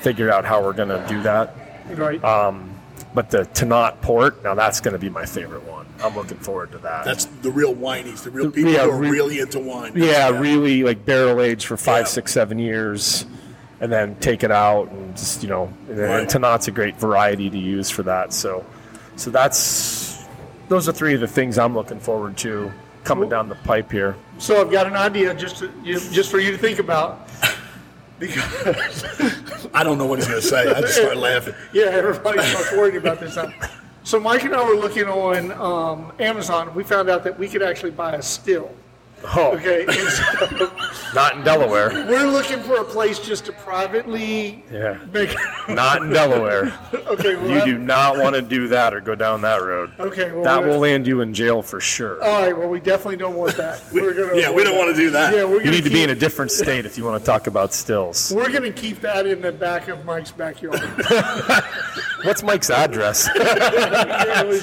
figure 0.00 0.30
out 0.30 0.44
how 0.44 0.60
we're 0.62 0.72
going 0.72 0.88
to 0.88 1.04
do 1.08 1.22
that. 1.22 1.54
Right. 1.90 2.22
Um, 2.24 2.74
but 3.14 3.30
the 3.30 3.42
Tannat 3.44 4.00
port, 4.00 4.42
now 4.42 4.54
that's 4.54 4.80
going 4.80 4.92
to 4.94 4.98
be 4.98 5.08
my 5.08 5.24
favorite 5.24 5.62
one. 5.64 5.86
I'm 6.02 6.16
looking 6.16 6.38
forward 6.38 6.72
to 6.72 6.78
that. 6.78 7.04
That's 7.04 7.26
the 7.26 7.50
real 7.52 7.74
whinies, 7.76 8.24
the 8.24 8.30
real 8.32 8.50
people 8.50 8.72
yeah, 8.72 8.84
who 8.86 8.90
are 8.90 8.96
re- 8.98 9.10
really 9.10 9.38
into 9.38 9.60
wine. 9.60 9.92
yeah, 9.94 10.30
really 10.30 10.82
like 10.82 11.04
barrel 11.04 11.40
aged 11.40 11.66
for 11.66 11.76
five, 11.76 12.06
Yeah. 12.06 12.08
six, 12.08 12.32
seven 12.32 12.58
years, 12.58 13.24
and 13.82 13.92
then 13.92 14.14
take 14.20 14.44
it 14.44 14.50
out 14.52 14.90
and 14.92 15.14
just 15.16 15.42
you 15.42 15.48
know. 15.48 15.70
And, 15.88 15.98
Right. 15.98 16.20
and 16.20 16.28
Tannat's 16.28 16.68
a 16.68 16.70
great 16.70 16.96
variety 16.96 17.50
to 17.50 17.58
use 17.58 17.90
for 17.90 18.04
that. 18.04 18.32
So, 18.32 18.64
so 19.16 19.30
that's 19.30 20.24
those 20.68 20.88
are 20.88 20.92
three 20.92 21.14
of 21.14 21.20
the 21.20 21.26
things 21.26 21.58
I'm 21.58 21.74
looking 21.74 22.00
forward 22.00 22.38
to 22.38 22.72
coming 23.04 23.28
down 23.28 23.48
the 23.48 23.56
pipe 23.56 23.90
here. 23.90 24.16
So 24.38 24.60
I've 24.60 24.70
got 24.70 24.86
an 24.86 24.94
idea 24.94 25.34
just 25.34 25.56
to, 25.58 25.70
you, 25.82 25.98
just 25.98 26.30
for 26.30 26.38
you 26.38 26.52
to 26.52 26.56
think 26.56 26.78
about. 26.78 27.28
Because 28.20 29.04
I 29.74 29.82
don't 29.82 29.98
know 29.98 30.06
what 30.06 30.20
he's 30.20 30.28
going 30.28 30.40
to 30.40 30.46
say. 30.46 30.70
I 30.70 30.80
just 30.80 30.96
start 30.96 31.16
laughing. 31.16 31.54
yeah, 31.72 31.86
everybody's 31.86 32.46
starts 32.46 32.70
worried 32.72 32.94
about 32.94 33.18
this 33.18 33.34
now. 33.34 33.52
So 34.04 34.20
Mike 34.20 34.44
and 34.44 34.54
I 34.54 34.64
were 34.64 34.76
looking 34.76 35.06
on 35.06 35.50
um, 35.52 36.12
Amazon. 36.20 36.72
We 36.74 36.84
found 36.84 37.10
out 37.10 37.24
that 37.24 37.36
we 37.36 37.48
could 37.48 37.62
actually 37.62 37.90
buy 37.90 38.14
a 38.14 38.22
still. 38.22 38.72
Oh, 39.34 39.52
Okay, 39.56 39.84
and 39.88 39.96
so 40.10 40.72
not 41.14 41.36
in 41.36 41.44
Delaware. 41.44 41.90
we're 42.08 42.26
looking 42.26 42.60
for 42.60 42.76
a 42.76 42.84
place 42.84 43.18
just 43.18 43.44
to 43.46 43.52
privately 43.52 44.64
Yeah, 44.72 44.98
make. 45.12 45.34
not 45.68 46.02
in 46.02 46.10
Delaware. 46.10 46.72
okay, 46.94 47.36
well, 47.36 47.48
You 47.48 47.64
do 47.74 47.78
not 47.78 48.16
want 48.18 48.34
to 48.34 48.42
do 48.42 48.68
that 48.68 48.92
or 48.94 49.00
go 49.00 49.14
down 49.14 49.40
that 49.42 49.62
road. 49.62 49.92
Okay, 50.00 50.32
well, 50.32 50.42
That 50.44 50.60
we're- 50.60 50.72
will 50.72 50.78
land 50.80 51.06
you 51.06 51.20
in 51.20 51.32
jail 51.34 51.62
for 51.62 51.80
sure. 51.80 52.22
All 52.22 52.42
right, 52.42 52.56
well, 52.56 52.68
we 52.68 52.80
definitely 52.80 53.16
don't 53.16 53.36
want 53.36 53.56
that. 53.56 53.82
We're 53.92 54.12
gonna 54.14 54.40
Yeah, 54.40 54.50
we 54.52 54.64
don't 54.64 54.76
want 54.78 54.94
to 54.94 55.00
do 55.00 55.10
that. 55.10 55.34
Yeah, 55.34 55.44
we're 55.44 55.58
You 55.58 55.64
gonna 55.64 55.70
need 55.72 55.84
to 55.84 55.90
be 55.90 55.96
keep- 55.96 56.04
in 56.04 56.10
a 56.10 56.14
different 56.18 56.50
state 56.50 56.84
if 56.86 56.96
you 56.98 57.04
want 57.04 57.20
to 57.22 57.26
talk 57.26 57.46
about 57.46 57.72
stills. 57.74 58.32
We're 58.34 58.50
gonna 58.50 58.70
keep 58.72 59.00
that 59.02 59.26
in 59.26 59.40
the 59.40 59.52
back 59.52 59.88
of 59.88 60.04
Mike's 60.04 60.32
backyard. 60.32 60.80
What's 62.24 62.42
Mike's 62.42 62.70
address? 62.70 63.28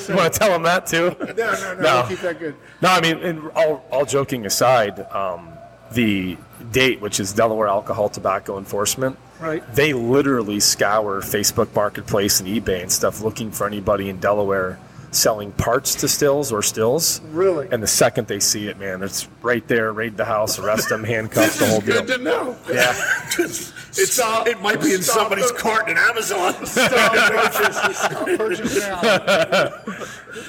You 0.09 0.15
want 0.15 0.33
to 0.33 0.39
tell 0.39 0.53
him 0.55 0.63
that 0.63 0.85
too? 0.85 1.15
no, 1.19 1.25
no, 1.25 1.33
no, 1.33 1.81
No. 1.81 1.95
we'll 2.01 2.07
keep 2.07 2.19
that 2.19 2.39
good. 2.39 2.55
No, 2.81 2.89
I 2.89 3.01
mean, 3.01 3.17
and 3.17 3.49
all, 3.55 3.85
all 3.91 4.05
joking 4.05 4.45
aside, 4.45 4.99
um, 5.11 5.49
the 5.91 6.37
DATE, 6.71 7.01
which 7.01 7.19
is 7.19 7.33
Delaware 7.33 7.67
Alcohol 7.67 8.09
Tobacco 8.09 8.57
Enforcement, 8.57 9.17
Right. 9.39 9.63
they 9.73 9.93
literally 9.93 10.59
scour 10.59 11.21
Facebook 11.21 11.73
Marketplace 11.73 12.39
and 12.41 12.49
eBay 12.49 12.81
and 12.81 12.91
stuff 12.91 13.21
looking 13.21 13.51
for 13.51 13.65
anybody 13.67 14.09
in 14.09 14.19
Delaware 14.19 14.77
selling 15.11 15.51
parts 15.53 15.95
to 15.95 16.07
stills 16.07 16.51
or 16.51 16.61
stills. 16.61 17.21
Really? 17.31 17.67
And 17.71 17.81
the 17.81 17.87
second 17.87 18.27
they 18.27 18.39
see 18.39 18.67
it, 18.67 18.77
man, 18.77 19.01
it's 19.01 19.27
right 19.41 19.67
there, 19.67 19.91
raid 19.91 20.17
the 20.17 20.25
house, 20.25 20.59
arrest 20.59 20.89
them, 20.89 21.03
handcuff, 21.03 21.57
the 21.57 21.67
whole 21.67 21.81
deal. 21.81 22.03
Good 22.03 22.17
to 22.17 22.23
know. 22.23 22.55
Yeah. 22.71 22.93
It's, 23.97 24.13
Stop. 24.13 24.47
it 24.47 24.61
might 24.61 24.79
be 24.79 24.93
in 24.93 25.01
somebody's 25.01 25.51
the- 25.51 25.57
cart 25.57 25.89
in 25.89 25.97
Amazon. 25.97 26.53
Stop 26.65 27.11
purchase, 27.31 27.97
stop 27.97 28.25
purchase 28.27 28.79
now. 28.79 29.01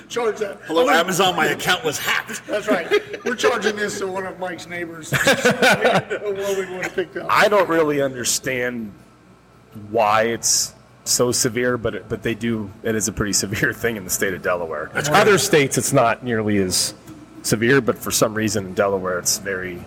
Charge 0.09 0.39
that. 0.41 0.59
Hello, 0.67 0.91
Amazon. 0.91 1.35
My 1.37 1.47
account 1.47 1.83
was 1.83 1.99
hacked. 1.99 2.47
That's 2.47 2.69
right. 2.69 3.25
We're 3.25 3.35
charging 3.35 3.77
this 3.77 3.99
to 4.01 4.07
one 4.07 4.27
of 4.27 4.39
Mike's 4.39 4.69
neighbors. 4.69 5.11
what 5.13 6.59
we 6.59 6.71
want 6.71 6.85
to 6.85 6.91
pick 6.95 7.17
up. 7.17 7.27
I 7.31 7.49
don't 7.49 7.69
really 7.69 8.03
understand 8.03 8.93
why 9.91 10.25
it's 10.25 10.75
so 11.11 11.33
severe, 11.33 11.77
but 11.77 11.95
it, 11.95 12.09
but 12.09 12.23
they 12.23 12.35
do. 12.35 12.71
It 12.83 12.95
is 12.95 13.09
a 13.09 13.13
pretty 13.13 13.33
severe 13.33 13.73
thing 13.83 13.97
in 13.97 14.05
the 14.05 14.11
state 14.11 14.35
of 14.35 14.43
Delaware. 14.43 14.91
Other 14.95 15.39
states, 15.39 15.77
it's 15.79 15.93
not 15.93 16.25
nearly 16.25 16.59
as 16.59 16.95
severe, 17.43 17.81
but 17.81 17.99
for 17.99 18.11
some 18.11 18.35
reason 18.35 18.67
in 18.67 18.75
Delaware, 18.75 19.19
it's 19.19 19.39
very, 19.39 19.83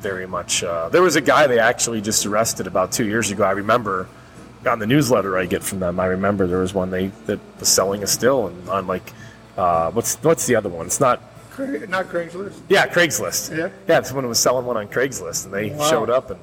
very 0.00 0.26
much. 0.26 0.62
Uh, 0.64 0.88
there 0.88 1.02
was 1.02 1.16
a 1.16 1.20
guy 1.20 1.46
they 1.46 1.58
actually 1.58 2.00
just 2.00 2.26
arrested 2.26 2.66
about 2.66 2.92
two 2.92 3.06
years 3.06 3.30
ago. 3.30 3.44
I 3.44 3.52
remember 3.52 4.08
on 4.66 4.78
the 4.80 4.86
newsletter 4.86 5.38
I 5.38 5.46
get 5.46 5.62
from 5.62 5.78
them. 5.80 5.98
I 6.00 6.06
remember 6.06 6.46
there 6.46 6.58
was 6.58 6.74
one 6.74 6.90
they 6.90 7.08
that 7.26 7.38
was 7.60 7.68
selling 7.68 8.02
a 8.02 8.06
still 8.06 8.48
and 8.48 8.68
on 8.68 8.86
like. 8.86 9.12
Uh, 9.56 9.90
what's 9.90 10.14
what's 10.22 10.46
the 10.46 10.54
other 10.54 10.68
one? 10.68 10.86
It's 10.86 11.00
not 11.00 11.20
Not 11.58 12.06
Craigslist. 12.06 12.60
yeah 12.68 12.86
Craigslist. 12.86 13.56
Yeah? 13.56 13.70
yeah. 13.88 14.02
Someone 14.02 14.28
was 14.28 14.38
selling 14.38 14.64
one 14.66 14.76
on 14.76 14.86
Craigslist, 14.86 15.46
and 15.46 15.52
they 15.54 15.70
Wow. 15.70 15.90
showed 15.90 16.10
up 16.10 16.30
and 16.30 16.38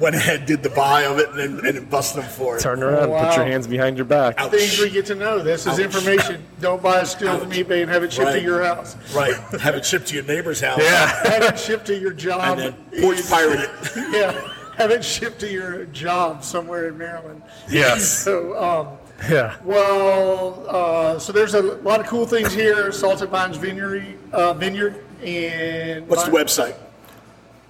Went 0.00 0.14
ahead, 0.16 0.46
did 0.46 0.62
the 0.62 0.70
buy 0.70 1.02
of 1.02 1.18
it, 1.18 1.28
and 1.30 1.58
then, 1.58 1.76
and 1.76 1.90
busted 1.90 2.22
them 2.22 2.30
for 2.30 2.56
it. 2.56 2.60
Turn 2.60 2.82
around, 2.82 3.10
Wow. 3.10 3.28
put 3.28 3.36
your 3.36 3.46
hands 3.46 3.66
behind 3.66 3.96
your 3.96 4.04
back. 4.04 4.34
Ouch. 4.38 4.50
Things 4.50 4.78
we 4.80 4.90
get 4.90 5.06
to 5.06 5.14
know. 5.14 5.40
This 5.42 5.62
is 5.66 5.74
Ouch. 5.74 5.78
information. 5.80 6.42
Don't 6.60 6.82
buy 6.82 7.00
a 7.00 7.06
still 7.06 7.38
from 7.38 7.50
eBay 7.50 7.82
and 7.82 7.90
have 7.90 8.02
it 8.02 8.12
shipped 8.12 8.28
to 8.28 8.34
Right. 8.34 8.42
your 8.42 8.64
house. 8.64 8.96
Right. 9.14 9.34
Have 9.60 9.74
it 9.74 9.84
shipped 9.84 10.08
to 10.08 10.14
your 10.14 10.24
neighbor's 10.24 10.60
house. 10.60 10.78
Yeah. 10.80 11.06
Have 11.30 11.42
it 11.44 11.58
shipped 11.58 11.86
to 11.86 11.96
your 11.98 12.12
job. 12.12 12.58
And 12.58 12.74
then 12.92 13.02
porch 13.02 13.28
pirate 13.28 13.60
it. 13.60 13.70
Yeah. 14.12 14.34
Have 14.76 14.90
it 14.90 15.04
shipped 15.04 15.38
to 15.40 15.48
your 15.52 15.84
job 15.86 16.42
somewhere 16.42 16.88
in 16.88 16.96
Maryland. 16.98 17.42
Yes. 17.68 18.02
So, 18.24 18.58
um, 18.62 18.88
Yeah. 19.30 19.54
Well, 19.64 20.64
uh, 20.68 21.18
so 21.18 21.32
there's 21.32 21.54
a 21.54 21.62
lot 21.62 22.00
of 22.00 22.06
cool 22.06 22.26
things 22.26 22.52
here. 22.52 22.90
Salted 22.92 23.28
Vines 23.28 23.56
Vineyard, 23.56 24.04
uh, 24.32 24.52
Vineyard, 24.54 24.96
and 25.22 26.08
What's 26.08 26.24
the 26.24 26.30
website? 26.32 26.74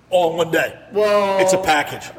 All 0.10 0.32
in 0.32 0.38
one 0.38 0.52
day. 0.52 0.78
Well, 0.92 1.40
It's 1.40 1.54
a 1.54 1.58
package. 1.58 2.10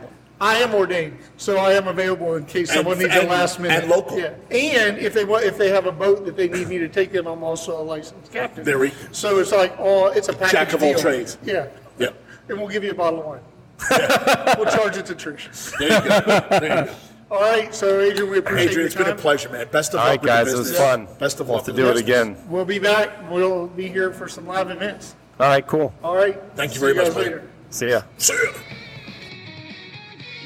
I 0.42 0.54
am 0.56 0.74
ordained, 0.74 1.18
so 1.36 1.58
I 1.58 1.72
am 1.74 1.86
available 1.86 2.34
in 2.36 2.46
case 2.46 2.70
And- 2.70 2.78
someone 2.78 2.98
needs 2.98 3.14
a 3.14 3.20
and- 3.20 3.28
last 3.28 3.60
minute. 3.60 3.82
and 3.82 3.90
local. 3.90 4.18
Yeah. 4.18 4.30
And 4.50 4.96
if 4.98 5.12
they 5.12 5.24
want, 5.26 5.44
if 5.44 5.58
they 5.58 5.68
have 5.68 5.84
a 5.84 5.92
boat 5.92 6.24
that 6.24 6.34
they 6.34 6.48
need 6.48 6.66
me 6.68 6.78
to 6.78 6.88
take 6.88 7.12
them, 7.12 7.26
I'm 7.26 7.42
also 7.42 7.78
a 7.78 7.82
licensed 7.84 8.32
captain. 8.32 8.64
There 8.64 8.78
we- 8.78 8.92
So 9.12 9.38
it's 9.38 9.52
like 9.52 9.78
all 9.78 10.06
it's 10.08 10.28
a 10.28 10.32
package 10.32 10.52
Jack 10.52 10.72
of 10.72 10.82
all 10.82 10.92
deal. 10.92 10.98
trades. 11.00 11.36
Yeah. 11.44 11.66
Yep. 11.98 12.14
And 12.48 12.58
we'll 12.58 12.68
give 12.68 12.82
you 12.84 12.92
a 12.92 12.94
bottle 12.94 13.20
of 13.20 13.26
wine. 13.26 13.40
we'll 14.56 14.66
charge 14.70 14.96
it 14.96 15.04
to 15.06 15.14
Trish. 15.14 15.76
There 15.78 15.88
you 15.88 16.08
go. 16.08 16.58
There 16.58 16.62
you 16.80 16.84
go. 16.86 16.94
All 17.30 17.40
right. 17.40 17.74
So 17.74 18.00
Adrian, 18.00 18.30
we 18.30 18.38
appreciate 18.38 18.66
it. 18.66 18.70
Adrian, 18.70 18.78
your 18.78 18.86
it's 18.86 18.94
been 18.96 19.06
a 19.06 19.10
time. 19.10 19.16
pleasure, 19.18 19.48
man. 19.50 19.66
Best 19.70 19.92
of 19.94 20.00
All 20.00 20.06
luck 20.06 20.10
right, 20.10 20.22
with 20.22 20.28
guys. 20.28 20.46
the 20.46 20.52
It 20.54 20.58
was 20.58 20.70
business. 20.70 20.86
fun. 20.88 21.08
Best 21.18 21.40
of 21.40 21.48
We'll 21.48 21.58
luck. 21.58 21.66
have 21.66 21.74
to 21.76 21.82
with 21.82 21.86
do 21.86 21.90
it 22.00 22.06
business. 22.06 22.34
again. 22.34 22.36
We'll 22.48 22.64
be 22.64 22.78
back. 22.78 23.30
We'll 23.30 23.66
be 23.68 23.88
here 23.88 24.10
for 24.12 24.26
some 24.28 24.46
live 24.46 24.70
events. 24.70 25.14
All 25.38 25.46
right, 25.48 25.66
cool. 25.66 25.92
All 26.02 26.16
right. 26.16 26.38
Thank 26.56 26.72
you 26.72 26.80
See 26.80 26.80
very 26.80 26.94
much, 26.94 27.04
guys 27.06 27.14
buddy. 27.14 27.26
later. 27.26 27.42
See 27.70 27.90
ya. 27.90 28.02
See 28.18 28.34
ya. 28.34 28.52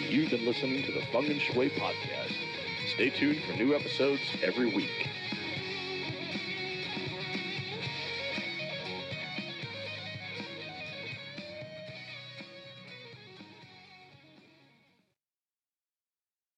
You've 0.09 0.31
been 0.31 0.45
listening 0.45 0.85
to 0.85 0.93
the 0.93 1.01
Feng 1.13 1.27
and 1.31 1.41
Shui 1.41 1.71
podcast. 1.71 2.35
Stay 2.95 3.11
tuned 3.11 3.43
for 3.45 3.55
new 3.57 3.75
episodes 3.75 4.21
every 4.43 4.67
week. 4.75 5.09